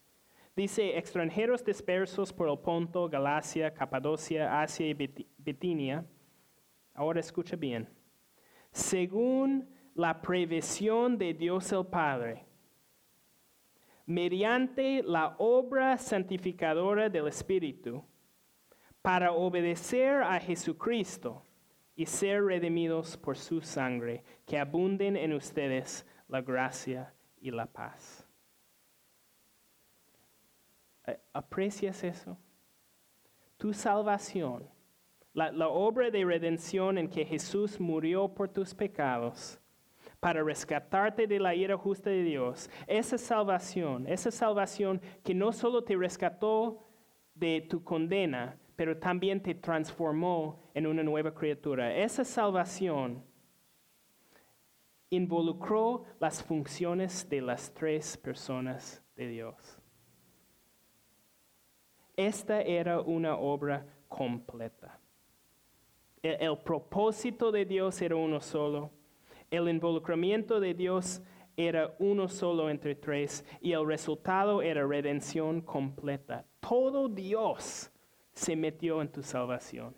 Dice, 0.55 0.97
extranjeros 0.97 1.65
dispersos 1.65 2.31
por 2.31 2.49
el 2.49 2.57
Ponto, 2.59 3.09
Galacia, 3.09 3.73
Capadocia, 3.73 4.61
Asia 4.61 4.87
y 4.87 4.93
Bit- 4.93 5.27
Bitinia. 5.37 6.05
Ahora 6.93 7.19
escucha 7.19 7.57
bien. 7.57 7.89
Según 8.71 9.67
la 9.95 10.21
previsión 10.21 11.17
de 11.17 11.33
Dios 11.33 11.71
el 11.73 11.85
Padre, 11.87 12.44
mediante 14.05 15.01
la 15.03 15.35
obra 15.39 15.97
santificadora 15.97 17.09
del 17.09 17.27
Espíritu, 17.27 18.03
para 19.01 19.31
obedecer 19.31 20.23
a 20.23 20.39
Jesucristo 20.39 21.45
y 21.95 22.05
ser 22.05 22.43
redimidos 22.43 23.17
por 23.17 23.37
su 23.37 23.61
sangre, 23.61 24.23
que 24.45 24.57
abunden 24.57 25.15
en 25.15 25.33
ustedes 25.33 26.05
la 26.27 26.41
gracia 26.41 27.13
y 27.39 27.51
la 27.51 27.65
paz. 27.67 28.27
Eh, 31.05 31.19
¿Aprecias 31.33 32.03
eso? 32.03 32.37
Tu 33.57 33.73
salvación, 33.73 34.67
la, 35.33 35.51
la 35.51 35.67
obra 35.67 36.09
de 36.09 36.25
redención 36.25 36.97
en 36.97 37.07
que 37.07 37.25
Jesús 37.25 37.79
murió 37.79 38.27
por 38.27 38.49
tus 38.49 38.73
pecados, 38.73 39.59
para 40.25 40.41
rescatarte 40.41 41.27
de 41.27 41.39
la 41.39 41.53
ira 41.53 41.77
justa 41.77 42.09
de 42.09 42.23
Dios, 42.23 42.67
esa 42.87 43.15
salvación, 43.15 44.07
esa 44.07 44.31
salvación 44.31 44.99
que 45.23 45.35
no 45.35 45.53
solo 45.53 45.83
te 45.83 45.95
rescató 45.95 46.89
de 47.35 47.61
tu 47.69 47.83
condena, 47.83 48.57
pero 48.75 48.97
también 48.97 49.39
te 49.39 49.53
transformó 49.53 50.63
en 50.73 50.87
una 50.87 51.03
nueva 51.03 51.31
criatura. 51.31 51.95
Esa 51.95 52.23
salvación 52.23 53.23
involucró 55.11 56.05
las 56.19 56.41
funciones 56.41 57.29
de 57.29 57.41
las 57.41 57.71
tres 57.71 58.17
personas 58.17 59.03
de 59.15 59.27
Dios. 59.27 59.79
Esta 62.17 62.63
era 62.63 62.99
una 62.99 63.35
obra 63.35 63.85
completa. 64.07 64.99
El, 66.23 66.41
el 66.41 66.57
propósito 66.63 67.51
de 67.51 67.63
Dios 67.63 68.01
era 68.01 68.15
uno 68.15 68.41
solo. 68.41 69.04
El 69.51 69.69
involucramiento 69.69 70.59
de 70.59 70.73
Dios 70.73 71.21
era 71.57 71.95
uno 71.99 72.27
solo 72.27 72.69
entre 72.69 72.95
tres 72.95 73.45
y 73.61 73.71
el 73.71 73.85
resultado 73.85 74.61
era 74.61 74.85
redención 74.85 75.61
completa. 75.61 76.45
Todo 76.59 77.07
Dios 77.07 77.91
se 78.33 78.55
metió 78.55 79.01
en 79.01 79.11
tu 79.11 79.23
salvación. 79.23 79.95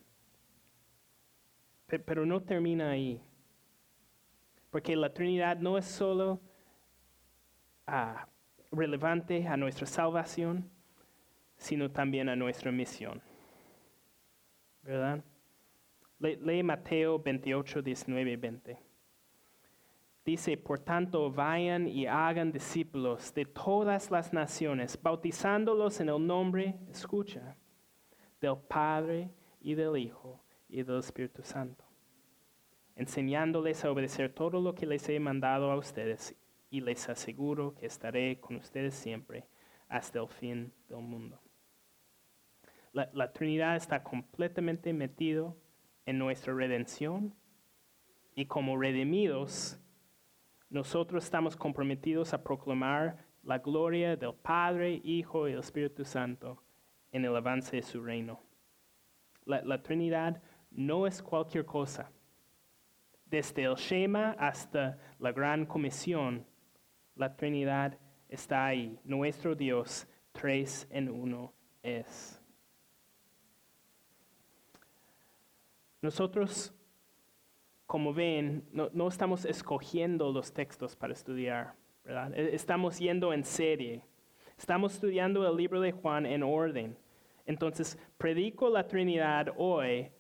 Pe- 1.88 2.00
Pero 2.00 2.26
no 2.26 2.42
termina 2.42 2.92
ahí. 2.92 3.22
Porque 4.70 4.96
la 4.96 5.12
Trinidad 5.14 5.58
no 5.58 5.78
es 5.78 5.86
solo 5.86 6.40
ah, 7.88 8.28
relevante 8.72 9.48
a 9.48 9.58
nuestra 9.58 9.88
salvación, 9.88 10.70
sino 11.58 11.90
también 11.90 12.30
a 12.30 12.36
nuestra 12.36 12.72
misión. 12.72 13.22
¿Verdad? 14.84 15.24
Le- 16.20 16.36
lee 16.38 16.62
Mateo 16.64 17.18
28, 17.18 17.82
19 17.82 18.32
y 18.32 18.36
20. 18.36 18.78
Dice, 20.28 20.58
por 20.58 20.80
tanto, 20.80 21.32
vayan 21.32 21.88
y 21.88 22.06
hagan 22.06 22.52
discípulos 22.52 23.34
de 23.34 23.46
todas 23.46 24.12
las 24.12 24.34
naciones, 24.34 25.02
bautizándolos 25.02 26.02
en 26.02 26.10
el 26.10 26.28
nombre, 26.28 26.78
escucha, 26.92 27.56
del 28.42 28.58
Padre 28.58 29.32
y 29.62 29.74
del 29.74 29.96
Hijo 29.96 30.44
y 30.68 30.84
del 30.84 31.00
Espíritu 31.00 31.44
Santo, 31.44 31.86
enseñándoles 32.98 33.86
a 33.86 33.90
obedecer 33.90 34.34
todo 34.34 34.60
lo 34.60 34.76
que 34.76 34.86
les 34.86 35.08
he 35.08 35.18
mandado 35.18 35.72
a 35.72 35.78
ustedes, 35.78 36.36
y 36.70 36.82
les 36.82 37.08
aseguro 37.08 37.74
que 37.74 37.86
estaré 37.86 38.42
con 38.42 38.58
ustedes 38.58 38.96
siempre 38.96 39.48
hasta 39.88 40.20
el 40.20 40.28
fin 40.28 40.74
del 40.90 41.04
mundo. 41.04 41.40
La, 42.92 43.10
la 43.14 43.32
Trinidad 43.32 43.78
está 43.78 44.04
completamente 44.04 44.92
metido 44.92 45.56
en 46.06 46.20
nuestra 46.20 46.54
redención 46.54 47.34
y 48.36 48.48
como 48.48 48.78
redimidos, 48.78 49.80
nosotros 50.70 51.24
estamos 51.24 51.56
comprometidos 51.56 52.34
a 52.34 52.44
proclamar 52.44 53.26
la 53.44 53.60
gloria 53.60 54.18
del 54.18 54.34
Padre, 54.34 55.00
Hijo 55.04 55.48
y 55.48 55.54
el 55.54 55.60
Espíritu 55.60 56.04
Santo 56.04 56.62
en 57.12 57.24
el 57.24 57.36
avance 57.36 57.78
de 57.78 57.82
su 57.82 58.04
reino. 58.04 58.42
La, 59.46 59.82
Trinidad 59.82 60.42
no 60.72 61.08
es 61.08 61.24
cualquier 61.24 61.66
cosa. 61.66 62.12
Desde 63.26 63.64
el 63.64 63.76
Shema 63.76 64.32
hasta 64.32 64.98
la 65.20 65.32
Gran 65.32 65.66
Comisión, 65.66 66.46
la 67.16 67.36
Trinidad 67.36 67.98
está 68.28 68.66
ahí. 68.66 69.00
Nuestro 69.06 69.56
Dios, 69.56 70.06
tres 70.34 70.86
en 70.92 71.10
uno 71.10 71.54
es. 71.82 72.42
Nosotros, 76.02 76.74
como 77.88 78.14
ven, 78.14 78.64
no, 78.72 79.08
estamos 79.08 79.46
escogiendo 79.46 80.32
los 80.32 80.54
textos 80.54 80.96
para 80.96 81.14
estudiar, 81.14 81.74
¿verdad? 82.04 82.38
E- 82.38 82.54
Estamos 82.54 83.00
yendo 83.00 83.34
en 83.34 83.44
serie. 83.44 84.04
Estamos 84.58 84.94
estudiando 84.94 85.48
el 85.48 85.56
libro 85.56 85.82
de 85.82 85.94
Juan 85.94 86.26
en 86.26 86.44
orden. 86.44 86.98
Entonces, 87.46 87.98
predico 88.18 88.70
la 88.70 88.86
Trinidad 88.88 89.54
hoy 89.58 90.12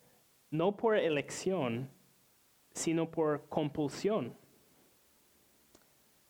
no 0.49 0.75
por 0.77 0.97
elección, 0.97 1.89
sino 2.71 3.11
por 3.11 3.47
compulsión. 3.49 4.33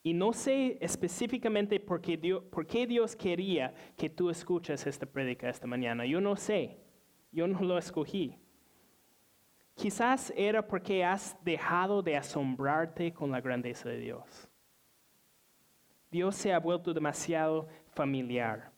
Y 0.02 0.14
no 0.14 0.34
sé 0.34 0.78
específicamente 0.82 1.80
por 1.80 2.02
qué, 2.02 2.18
Dios, 2.88 3.16
quería 3.16 3.74
que 3.96 4.10
tú 4.10 4.30
escuches 4.30 4.88
esta 4.88 5.06
prédica 5.06 5.50
esta 5.50 5.68
mañana. 5.68 6.06
Yo 6.06 6.20
no 6.22 6.36
sé. 6.36 6.78
Yo 7.32 7.48
no 7.48 7.60
lo 7.60 7.78
escogí. 7.78 8.38
Quizás 9.78 10.34
era 10.36 10.68
porque 10.68 11.06
has 11.06 11.38
dejado 11.44 12.02
de 12.02 12.18
asombrarte 12.18 13.14
con 13.14 13.30
la 13.30 13.40
grandeza 13.40 13.88
de 13.88 14.00
Dios. 14.00 14.50
Dios 16.10 16.36
se 16.36 16.52
ha 16.52 16.60
vuelto 16.60 16.96
demasiado 16.96 17.68
familiar. 17.86 18.72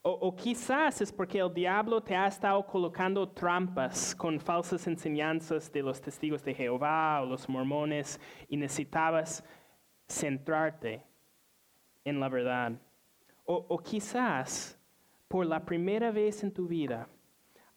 O, 0.00 0.12
o 0.12 0.36
quizás 0.36 1.00
es 1.00 1.12
porque 1.12 1.40
el 1.40 1.52
diablo 1.52 2.00
te 2.00 2.14
ha 2.14 2.28
estado 2.28 2.64
colocando 2.64 3.28
trampas 3.28 4.14
con 4.14 4.38
falsas 4.38 4.86
enseñanzas 4.86 5.72
de 5.72 5.82
los 5.82 6.00
testigos 6.00 6.44
de 6.44 6.54
Jehová 6.54 7.20
o 7.20 7.26
los 7.26 7.48
mormones 7.48 8.20
y 8.48 8.56
necesitabas 8.56 9.42
centrarte 10.08 11.02
en 12.04 12.20
la 12.20 12.28
verdad. 12.28 12.72
O, 13.44 13.66
o 13.68 13.78
quizás 13.78 14.78
por 15.26 15.44
la 15.44 15.64
primera 15.64 16.12
vez 16.12 16.44
en 16.44 16.52
tu 16.52 16.68
vida 16.68 17.08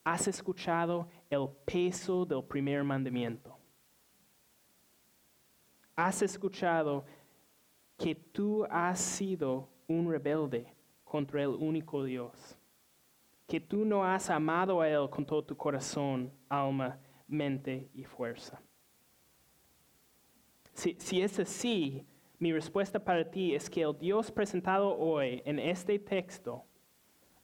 has 0.04 0.28
escuchado 0.28 1.08
el 1.30 1.48
peso 1.64 2.24
del 2.24 2.44
primer 2.44 2.84
mandamiento. 2.84 3.56
Has 5.94 6.22
escuchado 6.22 7.04
que 7.96 8.14
tú 8.14 8.66
has 8.70 9.00
sido 9.00 9.68
un 9.88 10.10
rebelde 10.10 10.66
contra 11.04 11.42
el 11.42 11.50
único 11.50 12.04
Dios, 12.04 12.58
que 13.46 13.60
tú 13.60 13.84
no 13.84 14.04
has 14.04 14.28
amado 14.28 14.80
a 14.80 14.88
Él 14.88 15.08
con 15.08 15.24
todo 15.24 15.42
tu 15.42 15.56
corazón, 15.56 16.32
alma, 16.48 16.98
mente 17.26 17.88
y 17.94 18.04
fuerza. 18.04 18.60
Si, 20.74 21.22
es 21.22 21.38
así, 21.38 22.04
mi 22.38 22.52
respuesta 22.52 23.02
para 23.02 23.28
ti 23.30 23.54
es 23.54 23.70
que 23.70 23.80
el 23.80 23.96
Dios 23.98 24.30
presentado 24.30 24.94
hoy 24.94 25.42
en 25.46 25.58
este 25.58 25.98
texto 25.98 26.66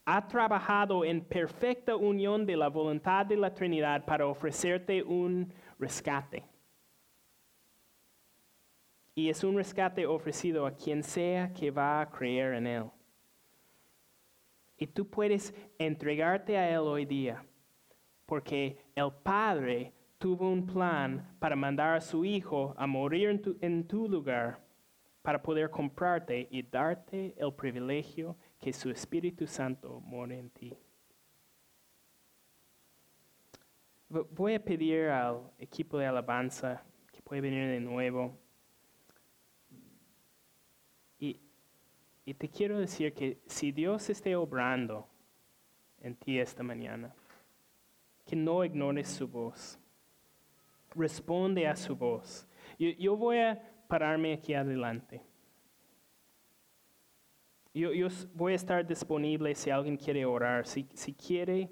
ha 0.05 0.27
trabajado 0.27 1.05
en 1.05 1.25
perfecta 1.25 1.95
unión 1.97 2.45
de 2.45 2.57
la 2.57 2.69
voluntad 2.69 3.25
de 3.25 3.37
la 3.37 3.55
Trinidad 3.55 4.05
para 4.05 4.27
ofrecerte 4.27 5.03
un 5.03 5.53
rescate. 5.79 6.45
Y 9.15 9.29
es 9.29 9.45
un 9.45 9.57
rescate 9.57 10.07
ofrecido 10.07 10.67
a 10.67 10.75
quien 10.75 11.03
sea 11.03 11.53
que 11.53 11.71
va 11.71 12.01
a 12.01 12.11
creer 12.11 12.55
en 12.55 12.67
Él. 12.67 12.85
Y 14.79 14.87
tú 14.87 15.09
puedes 15.09 15.55
entregarte 15.79 16.57
a 16.57 16.69
Él 16.69 16.81
hoy 16.81 17.05
día, 17.05 17.45
porque 18.27 18.79
el 18.97 19.13
Padre 19.23 19.93
tuvo 20.19 20.49
un 20.49 20.67
plan 20.67 21.37
para 21.39 21.55
mandar 21.55 21.97
a 21.97 22.01
su 22.01 22.25
Hijo 22.25 22.75
a 22.77 22.87
morir 22.87 23.29
en 23.61 23.87
tu, 23.87 24.09
lugar, 24.09 24.59
para 25.21 25.43
poder 25.43 25.71
comprarte 25.71 26.49
y 26.51 26.63
darte 26.63 27.35
el 27.37 27.53
privilegio 27.53 28.37
que 28.63 28.73
su 28.73 28.91
Espíritu 28.91 29.45
Santo 29.49 30.01
more 30.07 30.39
en 30.39 30.49
ti. 30.51 30.73
Voy 34.09 34.55
a 34.55 34.65
pedir 34.65 35.09
al 35.09 35.51
equipo 35.59 35.99
de 35.99 36.07
alabanza 36.07 36.85
que 37.11 37.21
puede 37.23 37.41
venir 37.41 37.67
de 37.67 37.81
nuevo. 37.81 38.39
Y, 41.19 41.41
y 42.25 42.35
te 42.35 42.49
quiero 42.49 42.79
decir 42.79 43.13
que 43.13 43.43
si 43.47 43.73
Dios 43.73 44.09
esté 44.11 44.37
obrando 44.37 45.09
en 46.01 46.15
ti 46.15 46.39
esta 46.39 46.63
mañana, 46.63 47.13
que 48.25 48.37
no 48.37 48.65
ignores 48.65 49.09
su 49.09 49.27
voz. 49.27 49.77
Responde 50.95 51.67
a 51.67 51.75
su 51.75 51.97
voz. 51.97 52.47
Yo 52.79 53.17
voy 53.17 53.39
a 53.39 53.61
pararme 53.89 54.35
aquí 54.35 54.55
adelante. 54.55 55.21
Yo, 57.75 57.93
yo 57.93 58.09
voy 58.35 58.53
a 58.53 58.57
estar 58.57 58.87
disponible 58.87 59.55
si 59.55 59.71
alguien 59.71 59.97
quiere 59.97 60.25
orar, 60.27 60.67
si, 60.67 60.87
si 60.93 61.15
quiere 61.15 61.71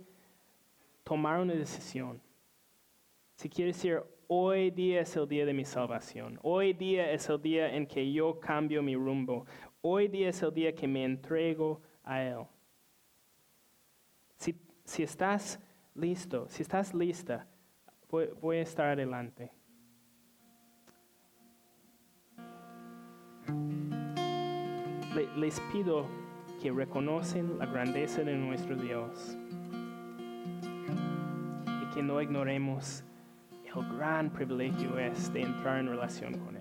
tomar 1.04 1.40
una 1.40 1.54
decisión. 1.54 2.20
Si 3.36 3.48
quiere 3.48 3.72
decir, 3.72 4.02
hoy 4.28 4.70
día 4.70 5.00
es 5.00 5.16
el 5.16 5.28
día 5.28 5.44
de 5.44 5.52
mi 5.52 5.64
salvación, 5.64 6.38
hoy 6.42 6.72
día 6.72 7.10
es 7.10 7.28
el 7.28 7.42
día 7.42 7.74
en 7.74 7.86
que 7.86 8.12
yo 8.12 8.38
cambio 8.38 8.82
mi 8.82 8.94
rumbo, 8.94 9.44
hoy 9.82 10.08
día 10.08 10.28
es 10.28 10.42
el 10.42 10.54
día 10.54 10.74
que 10.74 10.86
me 10.86 11.04
entrego 11.04 11.82
a 12.04 12.22
Él. 12.22 12.44
Si, 14.36 14.54
si 14.84 15.02
estás 15.02 15.60
listo, 15.94 16.48
si 16.48 16.62
estás 16.62 16.94
lista, 16.94 17.46
voy, 18.08 18.28
voy 18.40 18.58
a 18.58 18.62
estar 18.62 18.86
adelante. 18.86 19.50
Le- 25.14 25.28
les 25.36 25.60
pido 25.72 26.06
que 26.62 26.70
reconocen 26.70 27.58
la 27.58 27.66
grandeza 27.66 28.22
de 28.22 28.36
nuestro 28.36 28.76
Dios 28.76 29.36
y 31.82 31.94
que 31.94 32.02
no 32.02 32.20
ignoremos 32.20 33.02
el 33.64 33.96
gran 33.96 34.30
privilegio 34.30 34.98
es 34.98 35.32
de 35.32 35.42
entrar 35.42 35.78
en 35.78 35.88
relación 35.88 36.34
con 36.38 36.56
Él. 36.56 36.59